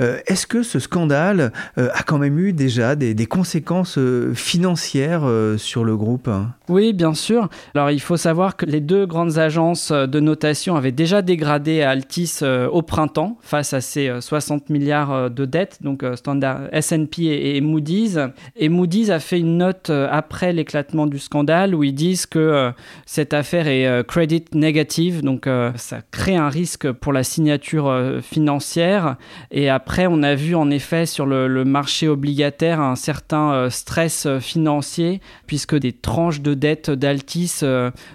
Euh, 0.00 0.20
est-ce 0.26 0.46
que 0.46 0.62
ce 0.62 0.78
scandale 0.78 1.52
a 1.76 2.02
quand 2.02 2.16
même 2.16 2.38
eu 2.38 2.54
déjà 2.54 2.96
des, 2.96 3.12
des 3.12 3.26
conséquences 3.26 3.98
financières 4.32 5.28
sur 5.58 5.84
le 5.84 5.96
groupe 5.98 6.30
Oui, 6.68 6.94
bien 6.94 7.12
sûr. 7.12 7.50
Alors 7.74 7.90
il 7.90 8.00
faut 8.00 8.16
savoir 8.16 8.56
que 8.56 8.64
les 8.64 8.80
deux 8.80 9.04
grandes 9.04 9.36
agences 9.36 9.92
de 9.92 10.20
notation 10.20 10.76
avaient 10.76 10.92
déjà 10.92 11.20
dégradé 11.20 11.82
Altis 11.82 12.40
au 12.42 12.80
printemps 12.80 13.36
face 13.42 13.74
à 13.74 13.82
ces 13.82 14.10
60 14.28 14.68
milliards 14.68 15.12
euh, 15.12 15.28
de 15.28 15.44
dettes, 15.46 15.78
donc 15.80 16.02
euh, 16.02 16.14
standard 16.16 16.68
S&P 16.72 17.22
et, 17.56 17.60
Moody's. 17.60 18.18
Et 18.56 18.68
Moody's 18.68 19.08
a 19.10 19.20
fait 19.20 19.40
une 19.40 19.56
note 19.56 19.88
euh, 19.88 20.06
après 20.10 20.52
l'éclatement 20.52 21.06
du 21.06 21.18
scandale 21.18 21.74
où 21.74 21.82
ils 21.82 21.94
disent 21.94 22.26
que 22.26 22.72
cette 23.06 23.32
affaire 23.32 23.68
est 23.68 24.06
credit 24.06 24.44
negative, 24.52 25.22
donc 25.22 25.48
ça 25.76 25.98
crée 26.10 26.36
un 26.36 26.48
risque 26.48 26.90
pour 26.92 27.12
la 27.12 27.22
signature 27.22 28.20
financière. 28.22 29.16
Et 29.50 29.68
après, 29.68 30.06
on 30.08 30.22
a 30.22 30.34
vu 30.34 30.54
en 30.54 30.70
effet 30.70 31.06
sur 31.06 31.26
le, 31.26 31.64
marché 31.64 32.08
obligataire 32.08 32.80
un 32.80 32.96
certain 32.96 33.68
stress 33.70 34.26
financier 34.40 35.20
puisque 35.46 35.76
des 35.76 35.92
tranches 35.92 36.40
de 36.40 36.54
dettes 36.54 36.90
d'Altis 36.90 37.64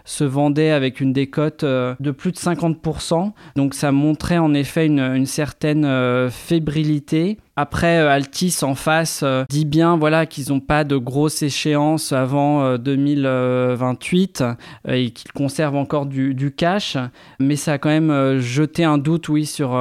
se 0.05 0.23
vendaient 0.23 0.71
avec 0.71 1.01
une 1.01 1.13
décote 1.13 1.63
de 1.63 2.11
plus 2.11 2.31
de 2.31 2.37
50%. 2.37 3.31
Donc 3.55 3.73
ça 3.73 3.91
montrait 3.91 4.37
en 4.37 4.53
effet 4.53 4.85
une, 4.85 4.99
une 4.99 5.25
certaine 5.25 5.85
fébrilité 6.29 7.37
après, 7.55 7.99
euh, 7.99 8.09
Altis 8.09 8.57
en 8.63 8.73
face 8.73 9.21
euh, 9.21 9.43
dit 9.47 9.65
bien 9.65 9.95
voilà 9.95 10.25
qu'ils 10.25 10.49
n'ont 10.49 10.59
pas 10.59 10.83
de 10.83 10.97
grosse 10.97 11.43
échéance 11.43 12.11
avant 12.11 12.79
2028 12.79 14.41
euh, 14.41 14.55
et 14.91 15.11
qu'ils 15.11 15.31
conservent 15.33 15.75
encore 15.75 16.07
du, 16.07 16.51
cash, 16.55 16.97
mais 17.39 17.55
ça 17.55 17.73
a 17.73 17.77
quand 17.77 17.89
même 17.89 18.39
jeté 18.39 18.83
un 18.83 18.97
doute, 18.97 19.29
oui, 19.29 19.45
sur, 19.45 19.79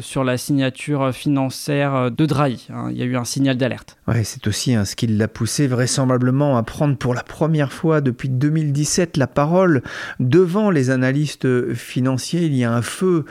sur 0.00 0.24
la 0.24 0.36
signature 0.36 1.12
financière 1.12 2.10
de 2.10 2.26
Drahi. 2.26 2.68
Hein. 2.70 2.88
Il 2.90 2.98
y 2.98 3.02
a 3.02 3.04
eu 3.04 3.16
un 3.16 3.24
signal 3.24 3.56
d'alerte. 3.56 3.96
Ouais, 4.08 4.24
c'est 4.24 4.46
aussi 4.46 4.74
hein, 4.74 4.84
ce 4.84 4.96
qui 4.96 5.06
l'a 5.06 5.28
poussé 5.28 5.66
vraisemblablement 5.66 6.56
à 6.56 6.62
prendre 6.62 6.96
pour 6.96 7.14
la 7.14 7.22
première 7.22 7.72
fois 7.72 8.00
depuis 8.00 8.28
2017 8.28 9.16
la 9.16 9.26
parole 9.26 9.82
devant 10.18 10.70
les 10.70 10.90
analystes 10.90 11.74
financiers. 11.74 12.44
Il 12.44 12.54
y 12.54 12.64
a 12.64 12.72
un 12.72 12.82
feu 12.82 13.24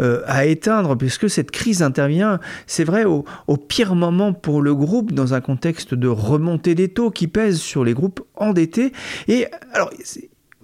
à 0.00 0.46
éteindre 0.46 0.96
puisque 0.96 1.30
cette 1.30 1.50
crise 1.50 1.82
intervient, 1.82 2.38
c'est 2.66 2.84
vrai, 2.84 3.04
au, 3.04 3.24
au 3.46 3.56
pire 3.56 3.94
moment 3.94 4.32
pour 4.32 4.62
le 4.62 4.74
groupe 4.74 5.12
dans 5.12 5.34
un 5.34 5.40
contexte 5.40 5.94
de 5.94 6.08
remontée 6.08 6.74
des 6.74 6.88
taux 6.88 7.10
qui 7.10 7.28
pèse 7.28 7.58
sur 7.58 7.84
les 7.84 7.94
groupes 7.94 8.20
endettés. 8.36 8.92
Et 9.28 9.46
alors, 9.72 9.90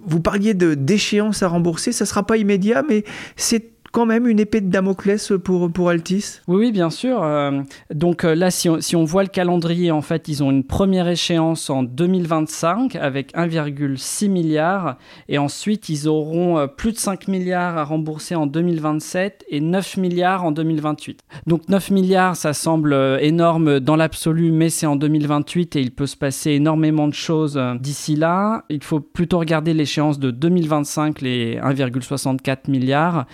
vous 0.05 0.19
parliez 0.19 0.53
de 0.53 0.73
d'échéance 0.73 1.43
à 1.43 1.47
rembourser, 1.47 1.91
ça 1.91 2.05
ne 2.05 2.07
sera 2.07 2.25
pas 2.25 2.37
immédiat, 2.37 2.83
mais 2.87 3.03
c'est 3.35 3.72
quand 3.93 4.07
même 4.07 4.27
une 4.27 4.39
épée 4.39 4.59
de 4.59 4.69
Damoclès 4.71 5.33
pour, 5.43 5.71
pour 5.71 5.89
Altis? 5.89 6.39
Oui, 6.47 6.57
oui, 6.57 6.71
bien 6.71 6.89
sûr. 6.89 7.21
Euh, 7.23 7.61
donc 7.93 8.25
euh, 8.25 8.33
là, 8.33 8.49
si 8.49 8.67
on, 8.67 8.81
si 8.81 8.95
on, 8.95 9.03
voit 9.03 9.21
le 9.21 9.29
calendrier, 9.29 9.91
en 9.91 10.01
fait, 10.01 10.27
ils 10.27 10.43
ont 10.43 10.49
une 10.49 10.63
première 10.63 11.07
échéance 11.07 11.69
en 11.69 11.83
2025 11.83 12.95
avec 12.95 13.33
1,6 13.35 14.29
milliard 14.29 14.97
et 15.29 15.37
ensuite 15.37 15.89
ils 15.89 16.07
auront 16.07 16.57
euh, 16.57 16.65
plus 16.65 16.91
de 16.91 16.97
5 16.97 17.27
milliards 17.27 17.77
à 17.77 17.83
rembourser 17.83 18.33
en 18.33 18.47
2027 18.47 19.45
et 19.47 19.61
9 19.61 19.97
milliards 19.97 20.43
en 20.43 20.51
2028. 20.51 21.19
Donc 21.45 21.69
9 21.69 21.91
milliards, 21.91 22.35
ça 22.35 22.53
semble 22.53 22.95
énorme 23.21 23.79
dans 23.79 23.95
l'absolu, 23.95 24.51
mais 24.51 24.69
c'est 24.69 24.87
en 24.87 24.95
2028 24.95 25.75
et 25.75 25.81
il 25.81 25.91
peut 25.91 26.07
se 26.07 26.17
passer 26.17 26.51
énormément 26.51 27.07
de 27.07 27.13
choses 27.13 27.61
d'ici 27.79 28.15
là. 28.15 28.65
Il 28.69 28.83
faut 28.83 29.01
plutôt 29.01 29.37
regarder 29.37 29.75
l'échéance 29.75 30.17
de 30.17 30.31
2025, 30.31 31.21
les 31.21 31.57
1,64 31.57 32.71
milliards 32.71 33.27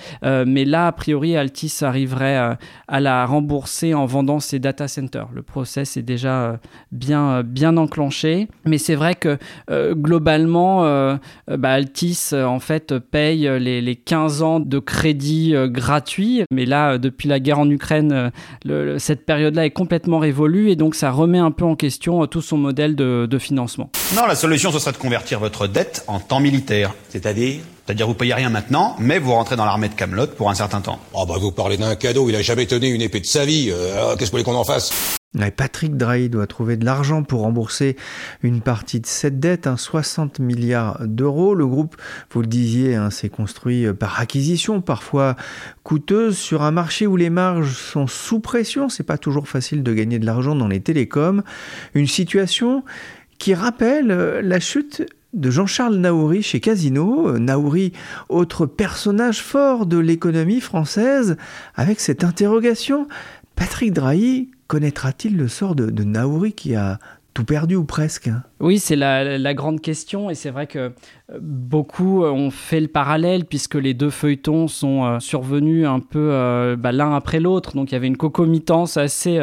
mais 0.50 0.66
là, 0.66 0.88
a 0.88 0.92
priori, 0.92 1.36
Altis 1.38 1.74
arriverait 1.82 2.38
euh, 2.38 2.54
à 2.88 3.00
la 3.00 3.26
rembourser 3.26 3.94
en 3.94 4.06
vendant 4.06 4.40
ses 4.40 4.60
data 4.60 4.88
centers. 4.88 5.30
Le 5.34 5.42
process 5.42 5.98
est 5.98 6.02
déjà 6.02 6.42
euh, 6.42 6.58
bien, 6.92 7.30
euh, 7.30 7.44
bien 7.44 7.78
enclenché, 7.78 8.48
mais 8.66 8.78
c'est 8.78 8.96
vrai 8.96 9.16
que 9.16 9.38
globalement, 9.94 10.84
bah, 11.48 11.72
Altis 11.72 12.30
en 12.34 12.60
fait 12.60 12.98
paye 12.98 13.50
les, 13.60 13.96
15 13.96 14.42
ans 14.42 14.60
de 14.60 14.80
crédit 14.80 15.54
gratuit, 15.68 16.44
mais 16.52 16.66
là, 16.66 16.98
depuis 16.98 17.30
la 17.30 17.40
guerre 17.40 17.60
en 17.60 17.70
Ukraine, 17.70 18.32
cette 18.98 19.26
période-là 19.26 19.66
est 19.66 19.72
complètement 19.72 20.20
révolue 20.20 20.70
et 20.70 20.76
donc 20.76 20.96
ça 20.96 21.12
remet 21.12 21.38
un 21.38 21.52
peu 21.52 21.66
en 21.66 21.76
question 21.76 22.26
tout 22.28 22.42
son 22.42 22.58
modèle 22.58 22.96
de, 22.96 23.28
de 23.30 23.38
financement. 23.38 23.90
Non, 24.16 24.26
la 24.26 24.36
solution, 24.36 24.72
ce 24.72 24.80
serait 24.80 24.92
de 24.92 24.98
convertir 24.98 25.40
votre 25.40 25.68
dette 25.68 26.04
en 26.08 26.20
temps 26.20 26.40
militaire. 26.40 26.94
C'est-à-dire 27.10 27.60
c'est-à-dire 27.90 28.06
vous 28.06 28.14
payez 28.14 28.36
rien 28.36 28.52
maintenant, 28.52 28.96
mais 29.00 29.18
vous 29.18 29.32
rentrez 29.32 29.56
dans 29.56 29.66
l'armée 29.66 29.90
de 29.90 29.96
Camelot 29.96 30.28
pour 30.28 30.52
un 30.52 30.54
certain 30.54 30.80
temps. 30.80 31.00
Oh 31.14 31.26
bah 31.26 31.38
vous 31.40 31.52
parlez 31.52 31.76
d'un 31.76 31.96
cadeau, 31.96 32.30
il 32.30 32.36
a 32.36 32.44
jamais 32.44 32.68
tenu 32.68 32.94
une 32.94 33.02
épée 33.02 33.20
de 33.20 33.26
sa 33.26 33.46
vie. 33.46 33.72
Euh, 33.72 34.12
qu'est-ce 34.12 34.26
que 34.26 34.26
vous 34.26 34.32
voulez 34.34 34.44
qu'on 34.44 34.54
en 34.54 34.64
fasse? 34.64 35.18
Patrick 35.58 35.98
Drahi 35.98 36.30
doit 36.30 36.46
trouver 36.46 36.78
de 36.78 36.86
l'argent 36.86 37.24
pour 37.24 37.42
rembourser 37.42 37.96
une 38.44 38.62
partie 38.62 39.00
de 39.00 39.08
cette 39.08 39.40
dette, 39.40 39.68
60 39.76 40.38
milliards 40.38 41.00
d'euros. 41.04 41.56
Le 41.56 41.66
groupe, 41.66 41.96
vous 42.30 42.42
le 42.42 42.48
disiez, 42.48 42.94
hein, 42.94 43.10
s'est 43.10 43.30
construit 43.30 43.92
par 43.94 44.20
acquisition, 44.20 44.82
parfois 44.82 45.36
coûteuse, 45.82 46.38
sur 46.38 46.62
un 46.62 46.72
marché 46.72 47.08
où 47.08 47.16
les 47.16 47.32
marges 47.32 47.74
sont 47.74 48.06
sous 48.06 48.40
pression. 48.40 48.90
C'est 48.90 49.04
pas 49.04 49.18
toujours 49.18 49.48
facile 49.48 49.82
de 49.82 49.94
gagner 49.94 50.20
de 50.20 50.28
l'argent 50.28 50.54
dans 50.54 50.68
les 50.68 50.80
télécoms. 50.80 51.42
Une 51.96 52.08
situation 52.08 52.84
qui 53.40 53.56
rappelle 53.56 54.12
euh, 54.12 54.42
la 54.44 54.60
chute 54.60 55.04
de 55.34 55.52
Jean-Charles 55.52 55.96
Naouri 55.96 56.42
chez 56.42 56.60
Casino. 56.60 57.38
Naouri, 57.38 57.94
autre 58.30 58.66
personnage 58.66 59.42
fort 59.42 59.86
de 59.86 59.98
l'économie 59.98 60.62
française, 60.62 61.38
avec 61.76 62.00
cette 62.00 62.24
interrogation. 62.24 63.08
Patrick 63.56 63.94
Drahi 63.94 64.50
connaîtra-t-il 64.68 65.38
le 65.38 65.48
sort 65.48 65.76
de, 65.76 65.90
de 65.90 66.04
Naouri 66.04 66.54
qui 66.54 66.76
a 66.76 67.00
tout 67.34 67.44
perdu 67.44 67.76
ou 67.76 67.84
presque 67.84 68.28
hein? 68.28 68.44
Oui, 68.60 68.80
c'est 68.80 68.96
la, 68.96 69.54
grande 69.54 69.82
question 69.82 70.30
et 70.30 70.36
c'est 70.36 70.50
vrai 70.50 70.68
que 70.68 70.92
Beaucoup 71.40 72.24
euh, 72.24 72.32
ont 72.32 72.50
fait 72.50 72.80
le 72.80 72.88
parallèle 72.88 73.46
puisque 73.46 73.76
les 73.76 73.94
deux 73.94 74.10
feuilletons 74.10 74.68
sont 74.68 75.06
euh, 75.06 75.20
survenus 75.20 75.86
un 75.86 76.00
peu 76.00 76.30
euh, 76.32 76.76
bah, 76.76 76.92
l'un 76.92 77.16
après 77.16 77.40
l'autre. 77.40 77.76
Donc 77.76 77.92
il 77.92 77.94
y 77.94 77.96
avait 77.96 78.08
une 78.08 78.18
concomitance 78.18 78.98
assez 78.98 79.40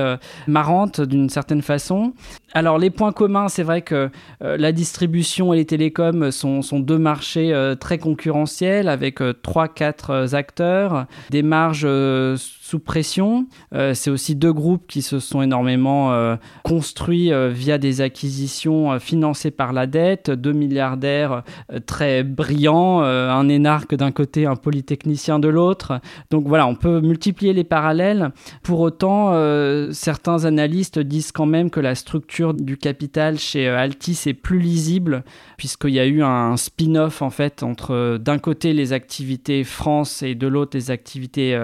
marrante 0.46 1.00
d'une 1.00 1.28
certaine 1.28 1.62
façon. 1.62 2.12
Alors 2.52 2.78
les 2.78 2.90
points 2.90 3.12
communs, 3.12 3.48
c'est 3.48 3.62
vrai 3.62 3.82
que 3.82 4.10
la 4.40 4.72
distribution 4.72 5.52
et 5.52 5.56
les 5.56 5.64
télécoms 5.64 6.30
sont, 6.30 6.62
sont 6.62 6.80
deux 6.80 6.98
marchés 6.98 7.74
très 7.80 7.98
concurrentiels 7.98 8.88
avec 8.88 9.20
3-4 9.20 10.34
acteurs, 10.34 11.06
des 11.30 11.42
marges 11.42 11.88
sous 12.36 12.78
pression. 12.78 13.46
c'est 13.72 14.10
aussi 14.10 14.34
deux 14.34 14.52
groupes 14.52 14.86
qui 14.86 15.02
se 15.02 15.18
sont 15.18 15.42
énormément 15.42 16.36
construits 16.62 17.30
via 17.50 17.78
des 17.78 18.00
acquisitions 18.00 18.98
financées 19.06 19.52
par 19.52 19.72
la 19.72 19.86
dette, 19.86 20.30
deux 20.30 20.52
milliardaires 20.52 21.44
très 21.86 22.24
brillant, 22.24 23.02
euh, 23.02 23.30
un 23.30 23.48
énarque 23.48 23.94
d'un 23.94 24.12
côté, 24.12 24.46
un 24.46 24.56
polytechnicien 24.56 25.38
de 25.38 25.48
l'autre. 25.48 26.00
Donc 26.30 26.46
voilà, 26.46 26.66
on 26.66 26.74
peut 26.74 27.00
multiplier 27.00 27.52
les 27.52 27.64
parallèles. 27.64 28.32
Pour 28.62 28.80
autant, 28.80 29.30
euh, 29.32 29.90
certains 29.92 30.44
analystes 30.44 30.98
disent 30.98 31.32
quand 31.32 31.46
même 31.46 31.70
que 31.70 31.80
la 31.80 31.94
structure 31.94 32.52
du 32.52 32.76
capital 32.76 33.38
chez 33.38 33.68
euh, 33.68 33.78
Altis 33.78 34.18
est 34.26 34.34
plus 34.34 34.58
lisible, 34.58 35.24
puisqu'il 35.56 35.94
y 35.94 36.00
a 36.00 36.06
eu 36.06 36.22
un 36.22 36.56
spin-off 36.56 37.22
en 37.22 37.30
fait 37.30 37.62
entre 37.62 38.18
d'un 38.18 38.38
côté 38.38 38.72
les 38.72 38.92
activités 38.92 39.62
France 39.64 40.22
et 40.22 40.34
de 40.34 40.46
l'autre 40.46 40.76
les 40.76 40.90
activités 40.90 41.56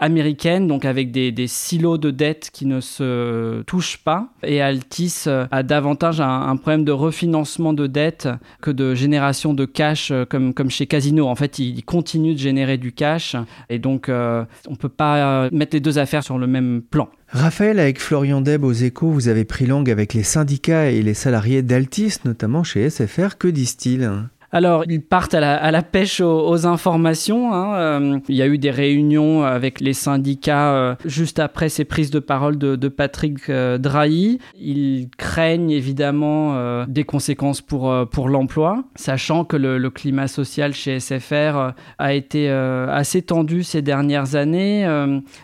américaines, 0.00 0.66
donc 0.66 0.84
avec 0.84 1.12
des, 1.12 1.46
silos 1.46 1.98
de 1.98 2.10
dettes 2.10 2.50
qui 2.52 2.66
ne 2.66 2.80
se 2.80 3.62
touchent 3.62 3.98
pas. 3.98 4.28
Et 4.42 4.60
Altis 4.60 5.24
a 5.28 5.62
davantage 5.62 6.20
un, 6.20 6.56
problème 6.56 6.84
de 6.84 6.92
refinancement 6.92 7.72
de 7.72 7.86
dettes 7.86 8.28
que 8.60 8.70
de 8.70 8.94
génération 8.94 9.54
de 9.54 9.64
cash 9.64 10.10
euh, 10.10 10.24
comme, 10.24 10.54
comme 10.54 10.70
chez 10.70 10.86
Casino. 10.86 11.26
En 11.26 11.34
fait, 11.34 11.58
il, 11.58 11.84
continue 11.84 12.34
de 12.34 12.38
générer 12.38 12.78
du 12.78 12.92
cash 12.92 13.36
et 13.68 13.78
donc 13.78 14.08
euh, 14.08 14.44
on 14.68 14.72
ne 14.72 14.76
peut 14.76 14.88
pas 14.88 15.44
euh, 15.44 15.50
mettre 15.52 15.74
les 15.74 15.80
deux 15.80 15.98
affaires 15.98 16.22
sur 16.22 16.38
le 16.38 16.46
même 16.46 16.82
plan. 16.82 17.08
Raphaël, 17.28 17.78
avec 17.78 18.00
Florian 18.00 18.40
Deb 18.40 18.64
aux 18.64 18.72
échos, 18.72 19.10
vous 19.10 19.28
avez 19.28 19.44
pris 19.44 19.66
langue 19.66 19.90
avec 19.90 20.14
les 20.14 20.22
syndicats 20.22 20.90
et 20.90 21.02
les 21.02 21.14
salariés 21.14 21.62
d'Altis, 21.62 22.16
notamment 22.24 22.64
chez 22.64 22.88
SFR. 22.90 23.38
Que 23.38 23.48
disent-ils? 23.48 24.10
Alors, 24.52 24.84
ils 24.88 25.00
partent 25.00 25.34
à 25.34 25.70
la, 25.70 25.82
pêche 25.82 26.20
aux, 26.20 26.66
informations. 26.66 27.54
Hein. 27.54 27.74
Euh, 27.74 28.18
il 28.28 28.34
y 28.34 28.42
a 28.42 28.48
eu 28.48 28.58
des 28.58 28.70
réunions 28.70 29.44
avec 29.44 29.80
les 29.80 29.92
syndicats 29.92 30.72
euh, 30.72 30.94
juste 31.04 31.38
après 31.38 31.68
ces 31.68 31.84
prises 31.84 32.10
de 32.10 32.18
parole 32.18 32.58
de, 32.58 32.88
Patrick 32.88 33.48
euh, 33.48 33.78
Drahi. 33.78 34.38
Ils 34.60 35.08
craignent 35.16 35.70
évidemment 35.70 36.84
des 36.86 37.04
conséquences 37.04 37.60
pour, 37.60 37.94
pour 38.10 38.28
l'emploi, 38.28 38.84
sachant 38.96 39.44
que 39.44 39.56
le, 39.56 39.90
climat 39.90 40.28
social 40.28 40.72
chez 40.72 41.00
SFR 41.00 41.72
a 41.98 42.14
été 42.14 42.48
assez 42.48 43.22
tendu 43.22 43.62
ces 43.62 43.82
dernières 43.82 44.36
années. 44.36 44.84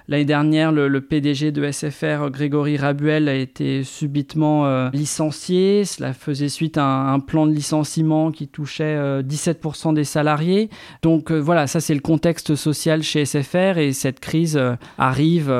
L'année 0.08 0.24
dernière, 0.24 0.72
le, 0.72 1.00
PDG 1.00 1.52
de 1.52 1.70
SFR, 1.70 2.30
Grégory 2.30 2.76
Rabuel, 2.76 3.28
a 3.28 3.34
été 3.34 3.82
subitement 3.84 4.88
licencié. 4.90 5.84
Cela 5.84 6.12
faisait 6.12 6.48
suite 6.48 6.78
à 6.78 6.84
un 6.84 7.20
plan 7.20 7.46
de 7.46 7.52
licenciement 7.52 8.30
qui 8.30 8.48
touchait 8.48 8.95
17% 8.96 9.90
euh, 9.90 9.92
des 9.92 10.04
salariés. 10.04 10.70
Donc 11.02 11.30
euh, 11.30 11.38
voilà, 11.38 11.66
ça 11.66 11.80
c'est 11.80 11.94
le 11.94 12.00
contexte 12.00 12.54
social 12.54 13.02
chez 13.02 13.24
SFR 13.24 13.78
et 13.78 13.92
cette 13.92 14.20
crise 14.20 14.56
euh, 14.56 14.74
arrive 14.98 15.52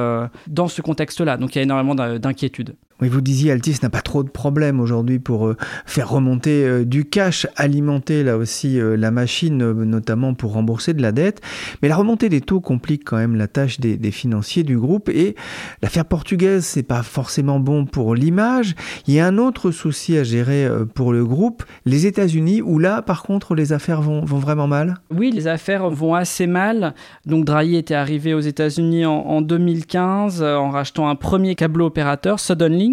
dans 0.47 0.69
ce 0.69 0.83
contexte-là. 0.83 1.37
Donc 1.37 1.55
il 1.55 1.59
y 1.59 1.61
a 1.61 1.63
énormément 1.63 1.95
d'inquiétudes. 1.95 2.77
Oui, 3.03 3.11
vous 3.11 3.21
disiez, 3.21 3.53
Altis 3.53 3.77
n'a 3.83 3.91
pas 3.91 4.01
trop 4.01 4.23
de 4.23 4.31
problèmes 4.31 4.81
aujourd'hui 4.81 5.19
pour 5.19 5.49
euh, 5.49 5.57
faire 5.85 6.09
remonter 6.09 6.65
euh, 6.65 6.87
du 6.87 7.05
cash, 7.05 7.47
alimenter 7.55 8.25
là 8.25 8.39
aussi 8.39 8.81
euh, 8.81 8.97
la 8.97 9.11
machine, 9.11 9.59
notamment 9.59 10.33
pour 10.33 10.55
rembourser 10.55 10.95
de 10.95 11.03
la 11.03 11.13
dette. 11.13 11.43
Mais 11.83 11.89
la 11.89 11.97
remontée 11.97 12.31
des 12.31 12.41
taux 12.41 12.61
complique 12.61 13.05
quand 13.05 13.19
même 13.19 13.37
la 13.37 13.49
tâche 13.49 13.81
des, 13.81 14.11
financiers 14.11 14.63
du 14.63 14.79
groupe. 14.79 15.11
Et 15.11 15.37
l'affaire 15.83 16.07
portugaise, 16.07 16.65
c'est 16.65 16.85
pas 16.85 17.03
forcément 17.03 17.61
bon 17.61 17.85
pour 17.85 18.15
l'image. 18.15 18.75
Il 19.07 19.13
y 19.13 19.21
a 19.21 19.27
un 19.27 19.37
autre 19.37 19.73
souci 19.73 20.17
à 20.17 20.25
gérer 20.25 20.67
pour 20.95 21.13
le 21.13 21.27
groupe, 21.27 21.65
les 21.85 22.07
États-Unis, 22.07 22.63
où 22.63 22.79
là, 22.79 23.03
par 23.03 23.25
contre, 23.25 23.55
les 23.55 23.75
affaires 23.75 24.01
vont, 24.01 24.25
vraiment 24.25 24.69
mal. 24.69 24.99
Oui, 25.11 25.33
les 25.33 25.49
affaires 25.49 25.91
vont 25.91 26.15
assez 26.15 26.47
mal. 26.47 26.95
Donc 27.27 27.45
Drahi 27.45 27.77
était 27.77 27.95
arrivé 27.95 28.33
aux 28.33 28.41
États-Unis 28.41 29.05
en, 29.05 29.17
en 29.17 29.43
2015 29.43 30.43
en 30.43 30.71
rachetant 30.71 31.09
un 31.09 31.17
premier 31.17 31.57
câble 31.57 31.83
opérateur, 31.83 32.41
Suddenly 32.41 32.86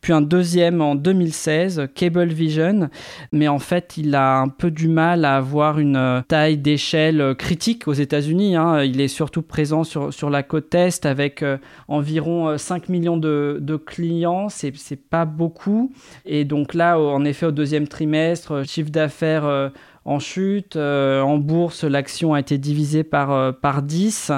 puis 0.00 0.12
un 0.12 0.20
deuxième 0.20 0.80
en 0.80 0.94
2016, 0.94 1.88
Cablevision. 1.94 2.90
Mais 3.32 3.48
en 3.48 3.58
fait, 3.58 3.94
il 3.96 4.14
a 4.14 4.38
un 4.38 4.48
peu 4.48 4.70
du 4.70 4.88
mal 4.88 5.24
à 5.24 5.36
avoir 5.36 5.78
une 5.78 5.96
euh, 5.96 6.20
taille 6.28 6.58
d'échelle 6.58 7.20
euh, 7.20 7.34
critique 7.34 7.88
aux 7.88 7.92
États-Unis. 7.92 8.56
Hein. 8.56 8.84
Il 8.84 9.00
est 9.00 9.08
surtout 9.08 9.42
présent 9.42 9.84
sur, 9.84 10.12
sur 10.12 10.30
la 10.30 10.42
côte 10.42 10.74
Est 10.74 11.06
avec 11.06 11.42
euh, 11.42 11.58
environ 11.88 12.56
5 12.58 12.88
millions 12.88 13.16
de, 13.16 13.58
de 13.60 13.76
clients. 13.76 14.48
C'est 14.48 14.72
pas 14.96 15.24
beaucoup. 15.24 15.92
Et 16.26 16.44
donc 16.44 16.74
là, 16.74 16.98
en 16.98 17.24
effet, 17.24 17.46
au 17.46 17.52
deuxième 17.52 17.88
trimestre, 17.88 18.66
chiffre 18.66 18.90
d'affaires 18.90 19.70
en 20.04 20.18
chute. 20.18 20.76
en 20.76 21.38
bourse, 21.38 21.84
l'action 21.84 22.34
a 22.34 22.40
été 22.40 22.58
divisée 22.58 23.04
par, 23.04 23.54
par 23.56 23.82
10. 23.82 24.32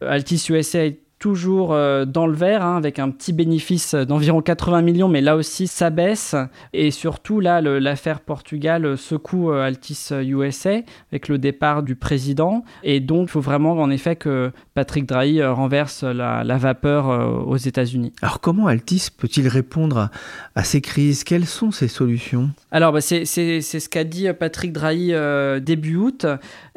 Altis 0.00 0.46
USA 0.50 0.88
toujours 1.20 1.74
euh, 1.74 2.06
dans 2.06 2.26
le 2.26 2.32
vert, 2.32 2.64
hein, 2.64 2.78
avec 2.78 2.98
un 2.98 3.10
petit 3.10 3.34
bénéfice 3.34 3.94
d'environ 3.94 4.40
80 4.40 4.80
millions, 4.80 5.08
mais 5.08 5.20
là 5.20 5.36
aussi 5.36 5.66
ça 5.66 5.90
baisse. 5.90 6.34
Et 6.72 6.90
surtout, 6.90 7.40
là, 7.40 7.60
l'affaire 7.60 8.20
Portugal 8.20 8.96
secoue 8.96 9.52
euh, 9.52 9.62
Altis 9.62 10.08
USA 10.12 10.80
avec 11.12 11.28
le 11.28 11.36
départ 11.36 11.82
du 11.82 11.94
président. 11.94 12.64
Et 12.82 13.00
donc, 13.00 13.28
il 13.28 13.32
faut 13.32 13.40
vraiment 13.40 13.72
en 13.72 13.90
effet 13.90 14.16
que 14.16 14.50
Patrick 14.74 15.04
Drahi 15.04 15.40
euh, 15.40 15.52
renverse 15.52 16.02
la, 16.04 16.42
vapeur 16.56 17.46
aux 17.46 17.56
États-Unis. 17.56 18.12
Alors, 18.22 18.40
comment 18.40 18.66
Altis 18.66 19.08
peut-il 19.16 19.46
répondre 19.46 20.08
à, 20.54 20.64
ces 20.64 20.80
crises? 20.80 21.22
Quelles 21.22 21.46
sont 21.46 21.70
ses 21.70 21.88
solutions? 21.88 22.48
Alors, 22.70 22.92
bah, 22.92 23.02
c'est 23.02 23.24
ce 23.24 23.88
qu'a 23.88 24.04
dit 24.04 24.26
Patrick 24.32 24.72
Drahi 24.72 25.12
début 25.60 25.96
août. 25.96 26.26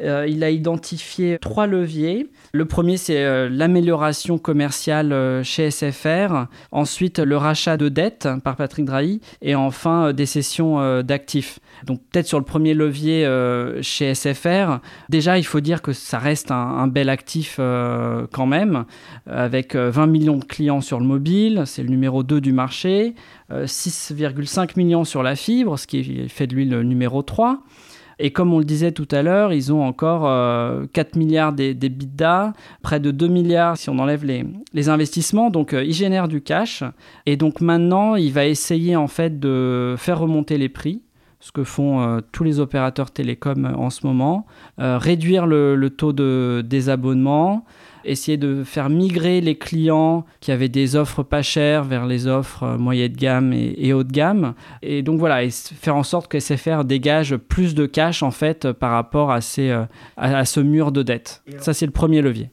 il 0.00 0.44
a 0.44 0.50
identifié 0.50 1.38
trois 1.40 1.66
leviers. 1.66 2.28
Le 2.52 2.66
premier, 2.66 2.96
c'est 2.98 3.48
l'amélioration 3.48 4.33
commerciale 4.38 5.12
euh, 5.12 5.42
chez 5.42 5.70
SFR, 5.70 6.46
ensuite 6.72 7.18
le 7.18 7.36
rachat 7.36 7.76
de 7.76 7.88
dettes 7.88 8.28
par 8.42 8.56
Patrick 8.56 8.84
Drahi. 8.84 9.20
Et 9.42 9.54
enfin 9.54 10.06
euh, 10.06 10.12
des 10.12 10.26
cessions 10.26 10.80
euh, 10.80 11.02
d'actifs. 11.02 11.58
Donc 11.84 12.00
peut-être 12.10 12.26
sur 12.26 12.38
le 12.38 12.44
premier 12.44 12.74
levier 12.74 13.28
chez 13.82 14.14
SFR, 14.14 14.78
déjà 15.08 15.38
il 15.38 15.44
faut 15.44 15.60
dire 15.60 15.82
que 15.82 15.92
ça 15.92 16.18
reste 16.18 16.50
un, 16.50 16.86
bel 16.86 17.08
actif 17.08 17.56
quand 17.56 18.46
même, 18.46 18.84
avec 19.26 19.74
20 19.74 20.06
millions 20.06 20.36
de 20.36 20.44
clients 20.44 20.80
sur 20.80 21.00
le 21.00 21.04
mobile, 21.04 21.64
c'est 21.66 21.82
le 21.82 21.88
numéro 21.88 22.22
2 22.22 22.40
du 22.40 22.52
marché, 22.52 23.14
6,5 23.52 24.78
millions 24.78 25.04
sur 25.04 25.22
la 25.22 25.36
fibre, 25.36 25.78
ce 25.78 25.86
qui 25.86 26.28
fait 26.28 26.46
de 26.46 26.54
lui 26.54 26.64
le 26.64 26.84
numéro 26.84 27.22
3. 27.22 27.60
Et 28.18 28.30
comme 28.30 28.52
on 28.52 28.58
le 28.58 28.64
disait 28.64 28.92
tout 28.92 29.08
à 29.10 29.22
l'heure, 29.22 29.52
ils 29.52 29.72
ont 29.72 29.82
encore 29.82 30.22
4 30.22 30.26
euh, 30.28 31.18
milliards 31.18 31.52
des, 31.52 31.76
près 32.82 33.00
de 33.00 33.10
2 33.10 33.28
milliards 33.28 33.76
si 33.76 33.90
on 33.90 33.98
enlève 33.98 34.24
les, 34.24 34.88
investissements. 34.88 35.50
Donc 35.50 35.72
euh, 35.72 35.84
ils 35.84 35.94
génèrent 35.94 36.28
du 36.28 36.40
cash. 36.40 36.84
Et 37.26 37.36
donc 37.36 37.60
maintenant, 37.60 38.14
il 38.14 38.32
va 38.32 38.46
essayer 38.46 38.96
en 38.96 39.08
fait 39.08 39.40
de 39.40 39.94
faire 39.98 40.18
remonter 40.18 40.58
les 40.58 40.68
prix 40.68 41.02
ce 41.40 41.52
que 41.52 41.62
font 41.62 42.00
euh, 42.00 42.20
tous 42.32 42.42
les 42.42 42.58
opérateurs 42.58 43.10
télécoms 43.10 43.74
en 43.76 43.90
ce 43.90 44.06
moment, 44.06 44.46
réduire 44.78 45.46
le, 45.46 45.76
le, 45.76 45.90
taux 45.90 46.14
de 46.14 46.64
désabonnement, 46.64 47.66
essayer 48.04 48.36
de 48.36 48.64
faire 48.64 48.88
migrer 48.88 49.40
les 49.40 49.56
clients 49.56 50.24
qui 50.40 50.52
avaient 50.52 50.68
des 50.68 50.96
offres 50.96 51.22
pas 51.22 51.42
chères 51.42 51.84
vers 51.84 52.06
les 52.06 52.26
offres 52.26 52.62
euh, 52.62 52.78
moyennes 52.78 53.12
de 53.12 53.16
gamme 53.16 53.52
et, 53.52 53.92
haut 53.92 54.04
de 54.04 54.12
gamme. 54.12 54.54
Et 54.82 55.02
donc 55.02 55.18
voilà, 55.18 55.44
et 55.44 55.50
faire 55.50 55.96
en 55.96 56.02
sorte 56.02 56.28
que 56.28 56.38
SFR 56.38 56.84
dégage 56.84 57.36
plus 57.36 57.74
de 57.74 57.86
cash 57.86 58.22
en 58.22 58.30
fait 58.30 58.72
par 58.72 58.90
rapport 58.90 59.30
à, 59.30 59.40
ces, 59.40 59.70
euh, 59.70 59.84
à 60.16 60.44
ce 60.44 60.60
mur 60.60 60.92
de 60.92 61.02
dette. 61.02 61.42
Ça, 61.58 61.74
c'est 61.74 61.86
le 61.86 61.92
premier 61.92 62.22
levier. 62.22 62.50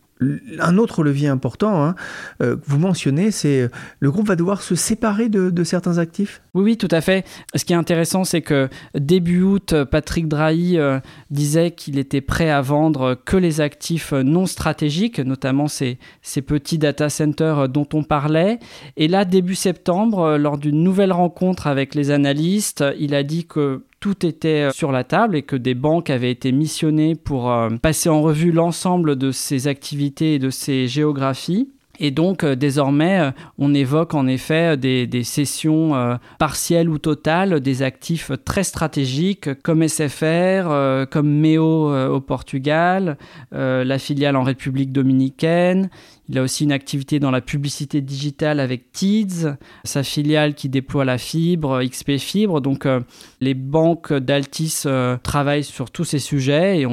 Un 0.60 0.78
autre 0.78 1.04
levier 1.04 1.30
important 1.30 1.84
hein, 1.84 1.96
euh, 2.42 2.56
que 2.56 2.62
vous 2.66 2.78
mentionnez, 2.78 3.32
c'est 3.32 3.62
euh, 3.62 3.70
le 4.00 4.12
groupe 4.12 4.28
va 4.28 4.36
devoir 4.36 4.62
se 4.62 4.76
séparer 4.76 5.30
de, 5.30 5.64
certains 5.64 5.98
actifs? 5.98 6.42
Oui, 6.54 6.64
oui, 6.64 6.78
tout 6.78 6.88
à 6.92 7.02
fait. 7.02 7.26
Ce 7.56 7.66
qui 7.66 7.74
est 7.74 7.78
intéressant, 7.78 8.24
c'est 8.24 8.42
que 8.42 8.70
début 8.94 9.42
août, 9.42 9.74
Patrick 9.90 10.28
Drahi 10.28 10.78
euh, 10.78 11.00
disait 11.30 11.72
qu'il 11.72 11.98
était 11.98 12.22
prêt 12.22 12.50
à 12.50 12.62
vendre 12.62 13.16
que 13.26 13.38
les 13.38 13.62
actifs 13.62 14.12
non 14.12 14.46
stratégiques, 14.46 15.20
notamment 15.20 15.68
ces, 15.68 15.98
ces 16.22 16.42
petits 16.42 16.78
data 16.78 17.10
centers 17.10 17.68
dont 17.70 17.88
on 17.94 18.04
parlait. 18.04 18.60
Et 18.98 19.08
là, 19.08 19.26
début 19.26 19.56
septembre, 19.56 20.38
lors 20.38 20.58
d'une 20.58 20.84
nouvelle 20.84 21.12
rencontre 21.12 21.68
avec 21.68 21.96
les 21.96 22.12
analystes, 22.12 22.84
il 23.00 23.16
a 23.16 23.24
dit 23.24 23.46
que 23.46 23.84
tout 24.02 24.26
était 24.26 24.68
euh, 24.68 24.72
sur 24.72 24.92
la 24.92 25.06
table 25.06 25.38
et 25.38 25.44
que 25.44 25.56
des 25.56 25.76
banques 25.76 26.10
avaient 26.10 26.32
été 26.32 26.52
missionnées 26.52 27.16
pour 27.16 27.50
euh, 27.50 27.70
passer 27.82 28.10
en 28.10 28.22
revue 28.22 28.52
l'ensemble 28.52 29.16
de 29.16 29.32
ces 29.32 29.68
activités 29.68 30.36
et 30.36 30.40
de 30.40 30.50
ces 30.50 30.90
géographies. 30.90 31.70
Et 32.04 32.12
donc, 32.12 32.44
euh, 32.44 32.56
désormais, 32.56 33.32
on 33.58 33.74
évoque 33.74 34.14
en 34.14 34.28
effet 34.28 34.76
des, 34.76 35.08
des 35.08 35.24
cessions 35.24 36.18
partielles 36.40 36.90
ou 36.90 36.98
totales 36.98 37.62
des 37.62 37.84
actifs 37.84 38.32
très 38.44 38.64
stratégiques 38.64 39.62
comme 39.62 39.88
SFR, 39.88 41.08
comme 41.10 41.30
MEO 41.30 42.12
au 42.14 42.20
Portugal, 42.20 43.18
la 43.52 44.00
filiale 44.00 44.36
en 44.36 44.44
République 44.44 44.92
dominicaine. 44.92 45.90
Il 46.32 46.38
a 46.38 46.44
aussi 46.44 46.64
une 46.64 46.72
activité 46.72 47.20
dans 47.20 47.30
la 47.30 47.42
publicité 47.42 48.00
digitale 48.00 48.62
avec 48.62 48.94
Tids, 48.94 49.58
sa 49.84 50.02
filiale 50.02 50.54
qui 50.54 50.70
déploie 50.70 51.04
la 51.04 51.18
fibre, 51.18 51.84
XP 51.84 52.18
Fibre. 52.20 52.62
Donc 52.62 52.86
euh, 52.86 53.02
les 53.42 53.54
banques 53.54 54.14
d'Altis 54.14 54.84
euh, 54.86 55.18
travaillent 55.22 55.66
sur 55.66 55.92
tous 55.92 56.06
ces 56.06 56.20
sujets 56.20 56.80
et 56.80 56.88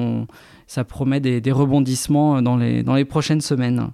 ça 0.66 0.82
promet 0.82 1.20
des, 1.20 1.52
rebondissements 1.52 2.42
dans 2.42 2.56
les 2.56 3.04
prochaines 3.04 3.40
semaines. 3.40 3.92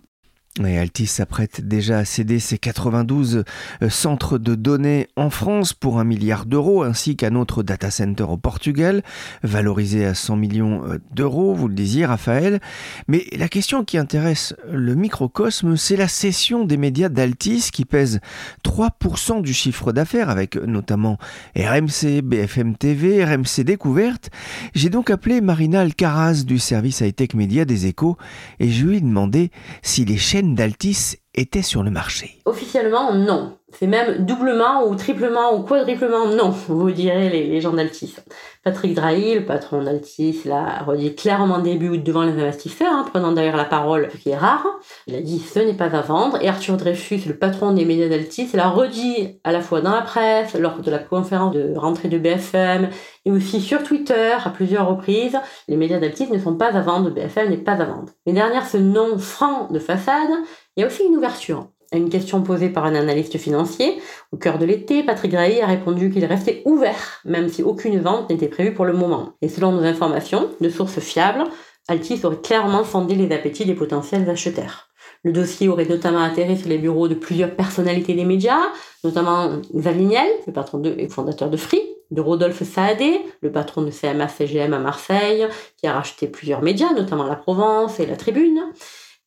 Et 0.62 0.78
Altis 0.78 1.08
s'apprête 1.08 1.66
déjà 1.66 1.98
à 1.98 2.04
céder 2.04 2.38
ses 2.38 2.58
92 2.58 3.42
euh, 3.82 3.90
centres 3.90 4.38
de 4.38 4.54
données 4.54 5.08
en 5.16 5.28
France 5.28 5.72
pour 5.72 5.98
un 5.98 6.04
milliard 6.04 6.46
d'euros, 6.46 6.84
ainsi 6.84 7.16
qu'un 7.16 7.34
autre 7.34 7.64
data 7.64 7.90
center 7.90 8.22
au 8.22 8.36
Portugal, 8.36 9.02
valorisé 9.42 10.06
à 10.06 10.14
100 10.14 10.36
millions 10.36 10.84
euh, 10.86 10.98
d'euros, 11.12 11.54
vous 11.54 11.66
le 11.66 11.74
disiez 11.74 12.06
Raphaël. 12.06 12.60
Mais 13.08 13.24
la 13.36 13.48
question 13.48 13.84
qui 13.84 13.98
intéresse 13.98 14.54
le 14.70 14.94
microcosme, 14.94 15.76
c'est 15.76 15.96
la 15.96 16.06
cession 16.06 16.64
des 16.64 16.76
médias 16.76 17.08
d'Altis 17.08 17.70
qui 17.72 17.84
pèse 17.84 18.20
3% 18.64 19.42
du 19.42 19.52
chiffre 19.52 19.90
d'affaires, 19.90 20.30
avec 20.30 20.54
notamment 20.54 21.18
RMC, 21.56 22.22
BFM 22.22 22.76
TV, 22.76 23.24
RMC 23.24 23.64
Découverte. 23.64 24.30
J'ai 24.72 24.88
donc 24.88 25.10
appelé 25.10 25.40
Marina 25.40 25.80
Alcaraz 25.80 26.44
du 26.44 26.60
service 26.60 27.00
high-tech 27.00 27.34
média 27.34 27.64
des 27.64 27.86
échos 27.86 28.16
et 28.60 28.70
je 28.70 28.86
lui 28.86 28.98
ai 28.98 29.00
demandé 29.00 29.50
si 29.82 30.04
les 30.04 30.16
chaînes 30.16 30.43
d'Altis 30.52 31.16
étaient 31.34 31.62
sur 31.62 31.82
le 31.82 31.90
marché. 31.90 32.38
Officiellement, 32.44 33.12
non. 33.12 33.58
C'est 33.72 33.86
même 33.88 34.24
doublement 34.24 34.86
ou 34.86 34.94
triplement 34.94 35.54
ou 35.56 35.62
quadruplement 35.62 36.26
non, 36.26 36.50
vous 36.50 36.92
direz 36.92 37.28
les, 37.28 37.48
les 37.48 37.60
gens 37.60 37.72
d'Altis. 37.72 38.14
Patrick 38.62 38.94
Drahi, 38.94 39.34
le 39.34 39.44
patron 39.44 39.82
d'Altis, 39.82 40.42
l'a 40.44 40.84
redit 40.86 41.14
clairement 41.14 41.58
début 41.58 41.88
août 41.88 42.02
devant 42.02 42.22
les 42.22 42.40
investisseurs, 42.40 42.92
hein, 42.92 43.04
prenant 43.10 43.32
d'ailleurs 43.32 43.56
la 43.56 43.64
parole, 43.64 44.08
ce 44.12 44.16
qui 44.16 44.30
est 44.30 44.36
rare. 44.36 44.64
Il 45.06 45.16
a 45.16 45.20
dit 45.20 45.40
ce 45.40 45.58
n'est 45.58 45.74
pas 45.74 45.94
à 45.94 46.00
vendre. 46.02 46.38
Et 46.40 46.48
Arthur 46.48 46.76
Dreyfus, 46.76 47.22
le 47.26 47.36
patron 47.36 47.72
des 47.72 47.84
médias 47.84 48.08
d'Altis, 48.08 48.50
l'a 48.54 48.68
redit 48.68 49.40
à 49.42 49.50
la 49.50 49.60
fois 49.60 49.80
dans 49.80 49.92
la 49.92 50.02
presse, 50.02 50.54
lors 50.54 50.78
de 50.78 50.90
la 50.90 50.98
conférence 50.98 51.54
de 51.54 51.74
rentrée 51.76 52.08
de 52.08 52.18
BFM, 52.18 52.90
et 53.26 53.30
aussi 53.32 53.60
sur 53.60 53.82
Twitter 53.82 54.34
à 54.44 54.50
plusieurs 54.50 54.88
reprises. 54.88 55.36
Les 55.68 55.76
médias 55.76 55.98
d'Altis 55.98 56.30
ne 56.30 56.38
sont 56.38 56.54
pas 56.54 56.76
à 56.76 56.80
vendre, 56.80 57.10
BFM 57.10 57.50
n'est 57.50 57.56
pas 57.56 57.72
à 57.72 57.84
vendre. 57.84 58.12
Mais 58.24 58.32
derrière 58.32 58.66
ce 58.66 58.76
nom 58.76 59.18
franc 59.18 59.68
de 59.70 59.78
façade, 59.78 60.30
il 60.76 60.80
y 60.80 60.82
a 60.84 60.86
aussi 60.86 61.04
une 61.04 61.16
ouverture. 61.16 61.68
À 61.92 61.96
une 61.96 62.08
question 62.08 62.42
posée 62.42 62.70
par 62.70 62.84
un 62.84 62.94
analyste 62.94 63.38
financier, 63.38 64.00
au 64.32 64.36
cœur 64.36 64.58
de 64.58 64.64
l'été, 64.64 65.04
Patrick 65.04 65.30
Drahi 65.30 65.60
a 65.60 65.66
répondu 65.66 66.10
qu'il 66.10 66.24
restait 66.24 66.62
ouvert, 66.64 67.20
même 67.24 67.48
si 67.48 67.62
aucune 67.62 68.00
vente 68.00 68.30
n'était 68.30 68.48
prévue 68.48 68.74
pour 68.74 68.84
le 68.84 68.92
moment. 68.92 69.34
Et 69.42 69.48
selon 69.48 69.70
nos 69.70 69.84
informations, 69.84 70.50
de 70.60 70.68
sources 70.68 70.98
fiables, 70.98 71.44
Altis 71.86 72.20
aurait 72.24 72.40
clairement 72.40 72.82
sondé 72.82 73.14
les 73.14 73.32
appétits 73.32 73.66
des 73.66 73.74
potentiels 73.74 74.28
acheteurs. 74.28 74.88
Le 75.22 75.32
dossier 75.32 75.68
aurait 75.68 75.86
notamment 75.86 76.22
atterri 76.22 76.56
sur 76.56 76.68
les 76.68 76.78
bureaux 76.78 77.08
de 77.08 77.14
plusieurs 77.14 77.54
personnalités 77.54 78.14
des 78.14 78.24
médias, 78.24 78.60
notamment 79.04 79.60
Xavier 79.74 80.18
le 80.46 80.52
patron 80.52 80.82
et 80.82 81.08
fondateur 81.08 81.48
de 81.48 81.56
Free, 81.56 81.82
de 82.10 82.20
Rodolphe 82.20 82.62
Saadé, 82.62 83.20
le 83.40 83.52
patron 83.52 83.82
de 83.82 83.90
CMA-CGM 83.90 84.72
à 84.72 84.78
Marseille, 84.78 85.46
qui 85.76 85.86
a 85.86 85.92
racheté 85.92 86.26
plusieurs 86.26 86.62
médias, 86.62 86.92
notamment 86.92 87.24
La 87.24 87.36
Provence 87.36 88.00
et 88.00 88.06
La 88.06 88.16
Tribune, 88.16 88.60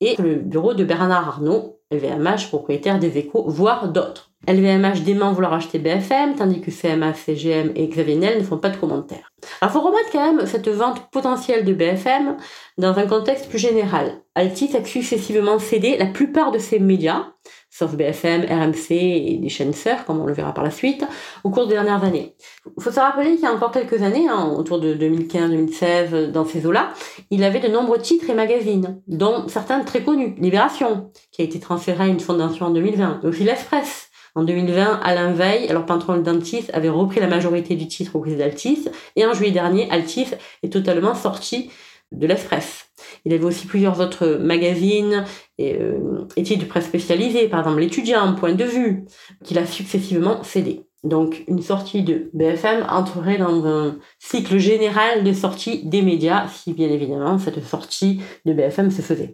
et 0.02 0.16
le 0.22 0.36
bureau 0.36 0.74
de 0.74 0.84
Bernard 0.84 1.28
Arnault, 1.28 1.80
LVMH, 1.92 2.50
propriétaire 2.50 3.00
des 3.00 3.18
échos, 3.18 3.46
voire 3.48 3.88
d'autres. 3.90 4.32
LVMH 4.48 5.04
dément 5.04 5.34
vouloir 5.34 5.54
acheter 5.54 5.80
BFM, 5.80 6.36
tandis 6.36 6.62
que 6.62 6.70
CMA, 6.70 7.14
CGM 7.14 7.72
et 7.76 7.88
Xavier 7.88 8.16
Niel 8.16 8.38
ne 8.38 8.44
font 8.44 8.58
pas 8.58 8.70
de 8.70 8.78
commentaires. 8.78 9.32
Alors 9.62 9.74
faut 9.74 9.82
remettre 9.82 10.12
quand 10.12 10.34
même 10.34 10.46
cette 10.46 10.70
vente 10.70 11.10
potentielle 11.12 11.66
de 11.66 11.74
BFM 11.74 12.38
dans 12.78 12.98
un 12.98 13.08
contexte 13.08 13.50
plus 13.50 13.58
général. 13.58 14.22
Altis 14.36 14.76
a 14.78 14.86
successivement 14.86 15.60
cédé 15.60 15.98
la 15.98 16.06
plupart 16.06 16.52
de 16.52 16.60
ses 16.60 16.80
médias, 16.80 17.26
sauf 17.70 17.96
BFM, 17.96 18.44
RMC 18.44 18.92
et 18.92 19.38
des 19.42 19.50
chaînes 19.50 19.74
sœurs, 19.74 20.06
comme 20.06 20.20
on 20.20 20.26
le 20.26 20.34
verra 20.34 20.54
par 20.54 20.64
la 20.64 20.72
suite, 20.72 21.04
au 21.44 21.50
cours 21.50 21.68
des 21.68 21.74
dernières 21.74 22.04
années. 22.04 22.36
Il 22.76 22.84
faut 22.84 22.92
se 22.92 23.00
rappeler 23.00 23.36
qu'il 23.36 23.44
y 23.44 23.46
a 23.46 23.54
encore 23.54 23.72
quelques 23.72 24.02
années, 24.02 24.28
hein, 24.28 24.54
autour 24.58 24.80
de 24.80 24.94
2015-2016, 24.96 26.32
dans 26.32 26.46
ces 26.46 26.66
eaux-là, 26.66 26.94
il 27.32 27.44
avait 27.44 27.60
de 27.60 27.68
nombreux 27.68 28.00
titres 28.00 28.30
et 28.30 28.34
magazines, 28.34 29.02
dont 29.08 29.48
certains 29.48 29.82
très 29.82 30.04
connus. 30.04 30.36
Libération, 30.40 31.12
qui 31.32 31.42
a 31.42 31.46
été 31.46 31.60
transféré 31.60 32.06
à 32.06 32.08
une 32.08 32.20
fondation 32.20 32.68
en 32.68 32.70
2020, 32.72 33.22
aussi 33.24 33.44
l'Express, 33.44 34.10
en 34.38 34.44
2020, 34.44 35.00
Alain 35.04 35.34
Veil, 35.34 35.68
alors 35.68 35.88
patron 35.88 36.18
d'Altis, 36.18 36.66
avait 36.72 36.90
repris 36.90 37.20
la 37.20 37.26
majorité 37.26 37.76
du 37.76 37.88
titre 37.88 38.16
au 38.16 38.20
prix 38.20 38.36
d'Altis. 38.36 38.88
Et 39.16 39.26
en 39.26 39.34
juillet 39.34 39.52
dernier, 39.52 39.90
Altis 39.90 40.28
est 40.62 40.72
totalement 40.72 41.16
sorti 41.16 41.72
de 42.12 42.28
l'Express. 42.28 42.86
Il 43.26 43.34
avait 43.34 43.44
aussi 43.44 43.66
plusieurs 43.66 44.00
autres 44.00 44.38
magazines 44.40 45.26
et, 45.58 45.76
euh, 45.82 46.28
et 46.36 46.44
titres 46.44 46.64
de 46.64 46.70
presse 46.70 46.86
spécialisés, 46.86 47.48
par 47.48 47.62
exemple 47.62 47.80
l'étudiant, 47.80 48.32
point 48.36 48.54
de 48.54 48.64
vue, 48.64 49.06
qu'il 49.44 49.58
a 49.58 49.66
successivement 49.66 50.44
cédé. 50.44 50.84
Donc 51.04 51.44
une 51.48 51.62
sortie 51.62 52.04
de 52.04 52.30
BFM 52.34 52.86
entrerait 52.90 53.38
dans 53.38 53.66
un 53.66 53.98
cycle 54.20 54.58
général 54.58 55.24
de 55.24 55.32
sortie 55.34 55.84
des 55.86 56.02
médias, 56.02 56.48
si 56.48 56.74
bien 56.74 56.90
évidemment 56.90 57.38
cette 57.38 57.64
sortie 57.66 58.22
de 58.46 58.54
BFM 58.54 58.90
se 58.92 59.02
faisait. 59.02 59.34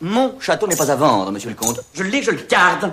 Mon 0.00 0.38
château 0.40 0.66
n'est 0.66 0.76
pas 0.76 0.90
à 0.90 0.96
vendre, 0.96 1.32
monsieur 1.32 1.50
le 1.50 1.56
comte. 1.56 1.80
Je 1.94 2.02
l'ai, 2.04 2.22
je 2.22 2.30
le 2.30 2.42
garde 2.48 2.92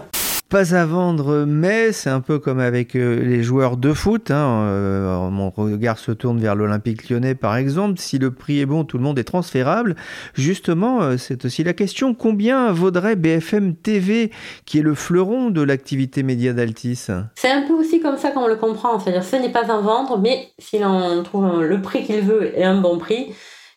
pas 0.52 0.76
à 0.76 0.86
vendre, 0.86 1.46
mais 1.48 1.94
c'est 1.94 2.10
un 2.10 2.20
peu 2.20 2.38
comme 2.38 2.60
avec 2.60 2.98
euh, 2.98 3.24
les 3.24 3.42
joueurs 3.42 3.78
de 3.78 3.94
foot. 3.94 4.32
Hein. 4.32 4.64
Euh, 4.66 5.30
mon 5.30 5.50
regard 5.50 5.98
se 5.98 6.12
tourne 6.12 6.40
vers 6.40 6.56
l'Olympique 6.56 7.10
lyonnais, 7.10 7.36
par 7.36 7.56
exemple. 7.56 7.98
Si 8.00 8.18
le 8.18 8.32
prix 8.32 8.60
est 8.60 8.66
bon, 8.66 8.84
tout 8.84 8.98
le 8.98 9.04
monde 9.04 9.18
est 9.18 9.24
transférable. 9.24 9.96
Justement, 10.34 11.04
euh, 11.04 11.16
c'est 11.16 11.46
aussi 11.46 11.64
la 11.64 11.72
question 11.72 12.14
combien 12.14 12.74
vaudrait 12.74 13.16
BFM 13.16 13.76
TV, 13.76 14.30
qui 14.66 14.80
est 14.80 14.82
le 14.82 14.94
fleuron 14.94 15.52
de 15.52 15.62
l'activité 15.62 16.22
média 16.22 16.52
d'Altis? 16.52 17.08
C'est 17.36 17.52
un 17.52 17.62
peu 17.62 17.74
aussi 17.74 18.02
comme 18.02 18.18
ça 18.18 18.32
qu'on 18.32 18.48
le 18.48 18.58
comprend. 18.58 19.00
C'est-à-dire, 19.00 19.24
ce 19.24 19.38
n'est 19.38 19.54
pas 19.54 19.72
à 19.72 19.80
vendre, 19.80 20.20
mais 20.20 20.50
si 20.60 20.80
l'on 20.80 21.24
trouve 21.24 21.64
le 21.64 21.82
prix 21.82 22.04
qu'il 22.04 22.20
veut 22.24 22.60
et 22.60 22.66
un 22.66 22.82
bon 22.82 22.98
prix, 22.98 23.34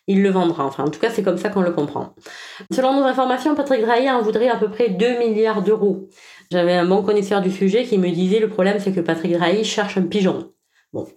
il 0.07 0.21
le 0.21 0.29
vendra. 0.29 0.65
Enfin, 0.65 0.83
en 0.83 0.89
tout 0.89 0.99
cas, 0.99 1.09
c'est 1.09 1.23
comme 1.23 1.37
ça 1.37 1.49
qu'on 1.49 1.61
le 1.61 1.71
comprend. 1.71 2.13
Selon 2.71 2.93
nos 2.99 3.05
informations, 3.05 3.55
Patrick 3.55 3.81
Drahi 3.81 4.09
en 4.09 4.21
voudrait 4.21 4.49
à 4.49 4.57
peu 4.57 4.69
près 4.69 4.89
2 4.89 5.19
milliards 5.19 5.61
d'euros. 5.61 6.09
J'avais 6.51 6.73
un 6.73 6.85
bon 6.85 7.01
connaisseur 7.01 7.41
du 7.41 7.51
sujet 7.51 7.83
qui 7.83 7.97
me 7.97 8.09
disait 8.09 8.39
le 8.39 8.49
problème 8.49 8.77
c'est 8.79 8.91
que 8.91 9.01
Patrick 9.01 9.33
Drahi 9.33 9.63
cherche 9.63 9.97
un 9.97 10.03
pigeon. 10.03 10.51
Bon, 10.93 11.07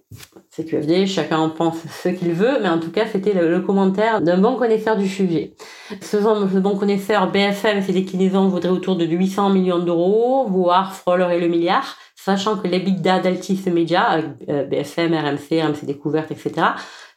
c'est 0.49 0.65
QFD, 0.65 1.07
chacun 1.07 1.37
en 1.37 1.49
pense 1.49 1.77
ce 2.03 2.09
qu'il 2.09 2.33
veut, 2.33 2.59
mais 2.61 2.67
en 2.67 2.79
tout 2.79 2.91
cas 2.91 3.05
c'était 3.09 3.33
le, 3.33 3.61
commentaire 3.61 4.19
d'un 4.19 4.37
bon 4.37 4.57
connaisseur 4.57 4.97
du 4.97 5.07
sujet. 5.07 5.53
Ce, 6.01 6.17
bon 6.59 6.75
connaisseur 6.75 7.31
BFM, 7.31 7.81
ses 7.81 7.93
déclinaisons 7.93 8.49
vaudraient 8.49 8.67
autour 8.67 8.97
de 8.97 9.05
800 9.05 9.51
millions 9.51 9.79
d'euros, 9.79 10.47
voire 10.49 10.93
frôlerait 10.93 11.39
le 11.39 11.47
milliard, 11.47 11.95
sachant 12.37 12.57
que 12.57 12.67
l'EBITDA 12.67 13.19
d'Altis 13.19 13.63
Media, 13.71 14.03
avec 14.03 14.25
euh, 14.49 14.63
BFM, 14.65 15.13
RMC, 15.13 15.61
RMC 15.61 15.85
Découverte, 15.85 16.31
etc., 16.31 16.67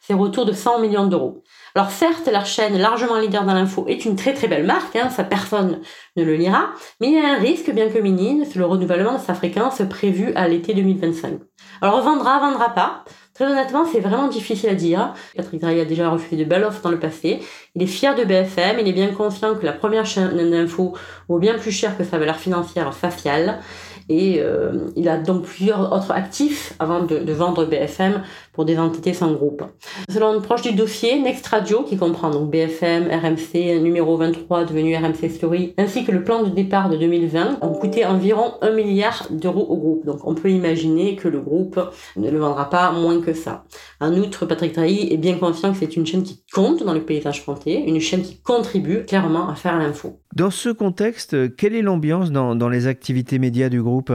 c'est 0.01 0.13
autour 0.13 0.45
de 0.45 0.51
100 0.51 0.79
millions 0.79 1.07
d'euros. 1.07 1.43
Alors 1.75 1.89
certes, 1.89 2.27
la 2.31 2.43
chaîne 2.43 2.77
largement 2.77 3.17
leader 3.19 3.45
dans 3.45 3.53
l'info 3.53 3.85
est 3.87 4.05
une 4.05 4.15
très 4.15 4.33
très 4.33 4.47
belle 4.47 4.65
marque, 4.65 4.95
hein, 4.95 5.09
ça 5.09 5.23
personne 5.23 5.79
ne 6.17 6.23
le 6.23 6.35
lira, 6.35 6.71
mais 6.99 7.07
il 7.07 7.13
y 7.13 7.19
a 7.19 7.35
un 7.35 7.37
risque, 7.37 7.71
bien 7.71 7.89
que 7.89 7.99
minime, 7.99 8.43
c'est 8.45 8.59
le 8.59 8.65
renouvellement 8.65 9.13
de 9.13 9.19
sa 9.19 9.33
fréquence 9.33 9.81
prévu 9.89 10.33
à 10.35 10.47
l'été 10.47 10.73
2025. 10.73 11.39
Alors 11.81 12.01
vendra, 12.01 12.39
vendra 12.39 12.69
pas. 12.69 13.05
Très 13.33 13.45
honnêtement, 13.45 13.85
c'est 13.91 13.99
vraiment 13.99 14.27
difficile 14.27 14.69
à 14.69 14.75
dire. 14.75 15.13
Patrick 15.35 15.59
Drahi 15.59 15.79
a 15.79 15.85
déjà 15.85 16.09
refusé 16.09 16.35
de 16.35 16.47
belles 16.47 16.63
offres 16.63 16.83
dans 16.83 16.91
le 16.91 16.99
passé. 16.99 17.39
Il 17.73 17.81
est 17.81 17.87
fier 17.87 18.13
de 18.13 18.23
BFM, 18.23 18.77
il 18.79 18.87
est 18.87 18.93
bien 18.93 19.07
conscient 19.07 19.55
que 19.55 19.65
la 19.65 19.73
première 19.73 20.05
chaîne 20.05 20.51
d'info 20.51 20.93
vaut 21.27 21.39
bien 21.39 21.57
plus 21.57 21.71
cher 21.71 21.97
que 21.97 22.03
sa 22.03 22.19
valeur 22.19 22.35
financière 22.35 22.93
faciale. 22.93 23.59
Et 24.09 24.41
euh, 24.41 24.89
il 24.95 25.07
a 25.07 25.17
donc 25.17 25.43
plusieurs 25.43 25.91
autres 25.93 26.11
actifs 26.11 26.73
avant 26.79 27.03
de, 27.03 27.19
de, 27.19 27.33
vendre 27.33 27.65
BFM 27.65 28.21
pour 28.53 28.65
des 28.65 28.77
entités 28.77 29.13
sans 29.13 29.33
groupe. 29.33 29.63
Selon 30.09 30.35
une 30.35 30.41
proche 30.41 30.61
du 30.61 30.73
dossier, 30.73 31.19
Next 31.19 31.45
Radio, 31.47 31.83
qui 31.83 31.97
comprend 31.97 32.29
donc 32.29 32.49
BFM, 32.49 33.09
RMC, 33.09 33.81
numéro 33.81 34.15
23 34.15 34.65
devenu 34.65 34.95
RMC 34.95 35.29
Story, 35.29 35.73
ainsi 35.77 36.05
que 36.05 36.11
le 36.11 36.23
plan 36.23 36.43
de 36.43 36.49
départ 36.49 36.89
de 36.89 36.97
2020, 36.97 37.57
ont 37.61 37.73
coûté 37.73 38.05
environ 38.05 38.53
1 38.61 38.71
milliard 38.71 39.27
d'euros 39.31 39.65
au 39.67 39.77
groupe. 39.77 40.05
Donc 40.05 40.25
on 40.25 40.35
peut 40.35 40.51
imaginer 40.51 41.15
que 41.15 41.27
le 41.27 41.41
groupe 41.41 41.79
ne 42.15 42.29
le 42.29 42.37
vendra 42.37 42.69
pas 42.69 42.91
moins 42.91 43.19
que 43.21 43.33
ça. 43.33 43.65
En 43.99 44.13
outre, 44.13 44.45
Patrick 44.45 44.75
Drahi 44.75 45.11
est 45.11 45.17
bien 45.17 45.37
conscient 45.37 45.71
que 45.71 45.79
c'est 45.79 45.95
une 45.95 46.05
chaîne 46.05 46.23
qui 46.23 46.43
compte 46.53 46.83
dans 46.83 46.93
le 46.93 47.01
paysage 47.01 47.41
français, 47.41 47.83
une 47.87 47.99
chaîne 47.99 48.21
qui 48.21 48.39
contribue 48.39 49.03
clairement 49.05 49.49
à 49.49 49.55
faire 49.55 49.77
l'info. 49.77 50.19
Dans 50.35 50.51
ce 50.51 50.69
contexte, 50.69 51.55
quelle 51.55 51.75
est 51.75 51.81
l'ambiance 51.81 52.31
dans, 52.31 52.55
dans 52.55 52.69
les 52.69 52.87
activités 52.87 53.39
médias 53.39 53.69
du 53.69 53.81
groupe 53.81 54.11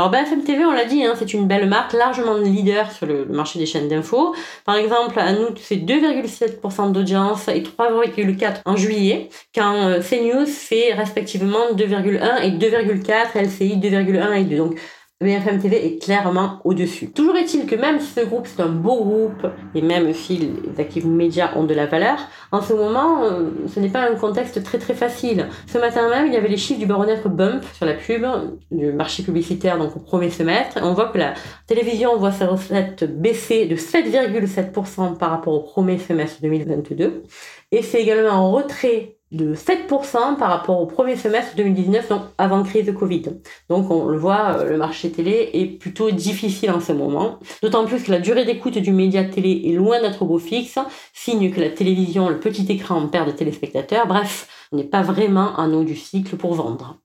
alors 0.00 0.10
BFM 0.10 0.44
TV, 0.44 0.64
on 0.64 0.72
l'a 0.72 0.86
dit, 0.86 1.04
hein, 1.04 1.12
c'est 1.14 1.34
une 1.34 1.46
belle 1.46 1.68
marque, 1.68 1.92
largement 1.92 2.38
leader 2.38 2.90
sur 2.90 3.04
le 3.04 3.26
marché 3.26 3.58
des 3.58 3.66
chaînes 3.66 3.86
d'infos. 3.86 4.34
Par 4.64 4.76
exemple, 4.76 5.18
à 5.18 5.34
nous, 5.34 5.48
c'est 5.60 5.76
2,7% 5.76 6.90
d'audience 6.92 7.48
et 7.48 7.60
3,4% 7.62 8.62
en 8.64 8.76
juillet, 8.76 9.28
quand 9.54 9.74
euh, 9.74 10.00
CNews 10.00 10.46
fait 10.46 10.94
respectivement 10.94 11.72
2,1 11.74 12.42
et 12.44 12.50
2,4, 12.52 13.44
LCI 13.44 13.76
2,1 13.76 14.40
et 14.40 14.44
2. 14.44 14.56
Donc 14.56 14.78
BFM 15.22 15.60
TV 15.60 15.84
est 15.84 16.02
clairement 16.02 16.60
au-dessus. 16.64 17.10
Toujours 17.10 17.36
est-il 17.36 17.66
que 17.66 17.74
même 17.74 18.00
si 18.00 18.06
ce 18.06 18.24
groupe 18.24 18.46
c'est 18.46 18.62
un 18.62 18.70
beau 18.70 19.04
groupe, 19.04 19.46
et 19.74 19.82
même 19.82 20.14
si 20.14 20.38
les 20.38 20.80
actifs 20.80 21.04
médias 21.04 21.54
ont 21.56 21.64
de 21.64 21.74
la 21.74 21.84
valeur, 21.84 22.18
en 22.52 22.62
ce 22.62 22.72
moment, 22.72 23.22
ce 23.66 23.80
n'est 23.80 23.90
pas 23.90 24.10
un 24.10 24.14
contexte 24.14 24.62
très 24.62 24.78
très 24.78 24.94
facile. 24.94 25.48
Ce 25.66 25.76
matin 25.76 26.08
même, 26.08 26.26
il 26.26 26.32
y 26.32 26.36
avait 26.38 26.48
les 26.48 26.56
chiffres 26.56 26.80
du 26.80 26.86
baromètre 26.86 27.28
Bump 27.28 27.62
sur 27.74 27.84
la 27.84 27.92
pub, 27.92 28.24
du 28.70 28.92
marché 28.92 29.22
publicitaire 29.22 29.76
donc 29.76 29.94
au 29.94 30.00
premier 30.00 30.30
semestre. 30.30 30.80
On 30.82 30.94
voit 30.94 31.08
que 31.08 31.18
la 31.18 31.34
télévision 31.66 32.16
voit 32.16 32.32
ses 32.32 32.46
recettes 32.46 33.04
baisser 33.04 33.66
de 33.66 33.76
7,7% 33.76 35.18
par 35.18 35.32
rapport 35.32 35.52
au 35.52 35.60
premier 35.60 35.98
semestre 35.98 36.40
2022. 36.40 37.24
Et 37.72 37.82
c'est 37.82 38.00
également 38.00 38.30
un 38.30 38.50
retrait 38.50 39.18
de 39.32 39.54
7% 39.54 40.36
par 40.36 40.50
rapport 40.50 40.80
au 40.80 40.86
premier 40.86 41.16
semestre 41.16 41.54
2019, 41.56 42.08
donc 42.08 42.22
avant 42.38 42.62
crise 42.62 42.86
de 42.86 42.92
Covid. 42.92 43.22
Donc 43.68 43.90
on 43.90 44.06
le 44.06 44.18
voit, 44.18 44.56
euh, 44.58 44.70
le 44.70 44.76
marché 44.76 45.10
télé 45.10 45.50
est 45.52 45.66
plutôt 45.66 46.10
difficile 46.10 46.70
en 46.70 46.80
ce 46.80 46.92
moment. 46.92 47.38
D'autant 47.62 47.84
plus 47.86 48.02
que 48.02 48.10
la 48.10 48.18
durée 48.18 48.44
d'écoute 48.44 48.78
du 48.78 48.92
média 48.92 49.24
télé 49.24 49.62
est 49.66 49.72
loin 49.72 50.00
d'être 50.00 50.22
au 50.22 50.38
fixe, 50.38 50.78
signe 51.12 51.52
que 51.52 51.60
la 51.60 51.70
télévision, 51.70 52.28
le 52.28 52.40
petit 52.40 52.66
écran 52.70 53.06
perd 53.06 53.28
de 53.28 53.32
téléspectateurs. 53.32 54.06
Bref, 54.06 54.48
on 54.72 54.76
n'est 54.76 54.84
pas 54.84 55.02
vraiment 55.02 55.52
en 55.56 55.72
haut 55.72 55.84
du 55.84 55.96
cycle 55.96 56.36
pour 56.36 56.54
vendre. 56.54 56.96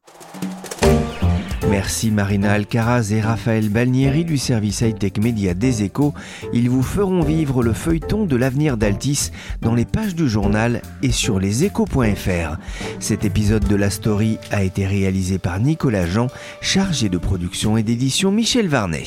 Merci 1.70 2.12
Marina 2.12 2.52
Alcaraz 2.52 3.12
et 3.12 3.22
Raphaël 3.22 3.70
Balnieri 3.70 4.24
du 4.24 4.38
service 4.38 4.82
high-tech 4.82 5.18
média 5.22 5.54
des 5.54 5.84
échos. 5.84 6.14
Ils 6.54 6.70
vous 6.70 6.84
feront 6.84 7.22
vivre 7.22 7.64
le 7.64 7.74
feuilleton 7.74 8.26
de 8.26 8.36
l'avenir 8.36 8.78
d'Altis 8.78 9.32
dans 9.62 9.74
les 9.74 9.86
pages 9.86 10.16
du 10.16 10.30
journal 10.30 10.82
et 11.02 11.12
sur 11.12 11.40
leséchos.fr. 11.40 12.58
Cet 13.00 13.26
épisode 13.26 13.68
de 13.68 13.76
la 13.76 13.90
story 13.90 14.38
a 14.52 14.64
été 14.64 14.86
réalisé 14.86 15.38
par 15.38 15.60
Nicolas 15.60 16.08
Jean, 16.08 16.28
chargé 16.62 17.10
de 17.10 17.18
production 17.18 17.78
et 17.78 17.84
d'édition 17.84 18.32
Michel 18.32 18.68
Varnet. 18.68 19.04